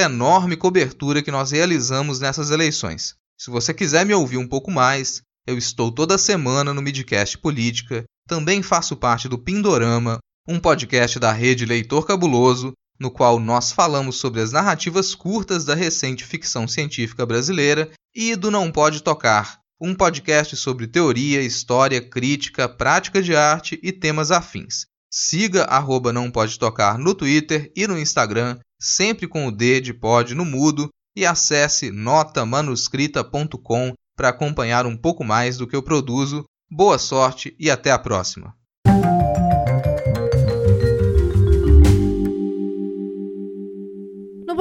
enorme 0.00 0.56
cobertura 0.56 1.22
que 1.22 1.30
nós 1.30 1.50
realizamos 1.50 2.18
nessas 2.18 2.50
eleições. 2.50 3.14
Se 3.38 3.50
você 3.50 3.74
quiser 3.74 4.06
me 4.06 4.14
ouvir 4.14 4.38
um 4.38 4.48
pouco 4.48 4.70
mais, 4.70 5.22
eu 5.46 5.58
estou 5.58 5.90
toda 5.92 6.18
semana 6.18 6.72
no 6.72 6.82
Midcast 6.82 7.38
Política, 7.38 8.04
também 8.28 8.62
faço 8.62 8.96
parte 8.96 9.28
do 9.28 9.38
Pindorama, 9.38 10.18
um 10.46 10.58
podcast 10.58 11.18
da 11.18 11.32
rede 11.32 11.64
Leitor 11.64 12.06
Cabuloso, 12.06 12.72
no 12.98 13.10
qual 13.10 13.38
nós 13.38 13.72
falamos 13.72 14.16
sobre 14.16 14.40
as 14.40 14.52
narrativas 14.52 15.14
curtas 15.14 15.64
da 15.64 15.74
recente 15.74 16.24
ficção 16.24 16.66
científica 16.66 17.24
brasileira, 17.24 17.90
e 18.14 18.36
do 18.36 18.50
Não 18.50 18.70
Pode 18.70 19.02
Tocar, 19.02 19.58
um 19.80 19.94
podcast 19.94 20.54
sobre 20.56 20.86
teoria, 20.86 21.42
história, 21.42 22.00
crítica, 22.00 22.68
prática 22.68 23.22
de 23.22 23.34
arte 23.34 23.80
e 23.82 23.90
temas 23.90 24.30
afins. 24.30 24.86
Siga 25.10 25.64
arroba 25.64 26.12
Não 26.12 26.30
Pode 26.30 26.58
Tocar 26.58 26.98
no 26.98 27.14
Twitter 27.14 27.72
e 27.74 27.86
no 27.86 27.98
Instagram, 27.98 28.58
sempre 28.80 29.26
com 29.26 29.46
o 29.46 29.52
D 29.52 29.80
de 29.80 29.94
pod 29.94 30.34
no 30.34 30.44
mudo, 30.44 30.88
e 31.16 31.26
acesse 31.26 31.90
notamanuscrita.com 31.90 33.92
para 34.16 34.28
acompanhar 34.28 34.86
um 34.86 34.96
pouco 34.96 35.24
mais 35.24 35.56
do 35.56 35.66
que 35.66 35.76
eu 35.76 35.82
produzo. 35.82 36.44
Boa 36.70 36.98
sorte 36.98 37.54
e 37.58 37.70
até 37.70 37.90
a 37.90 37.98
próxima! 37.98 38.54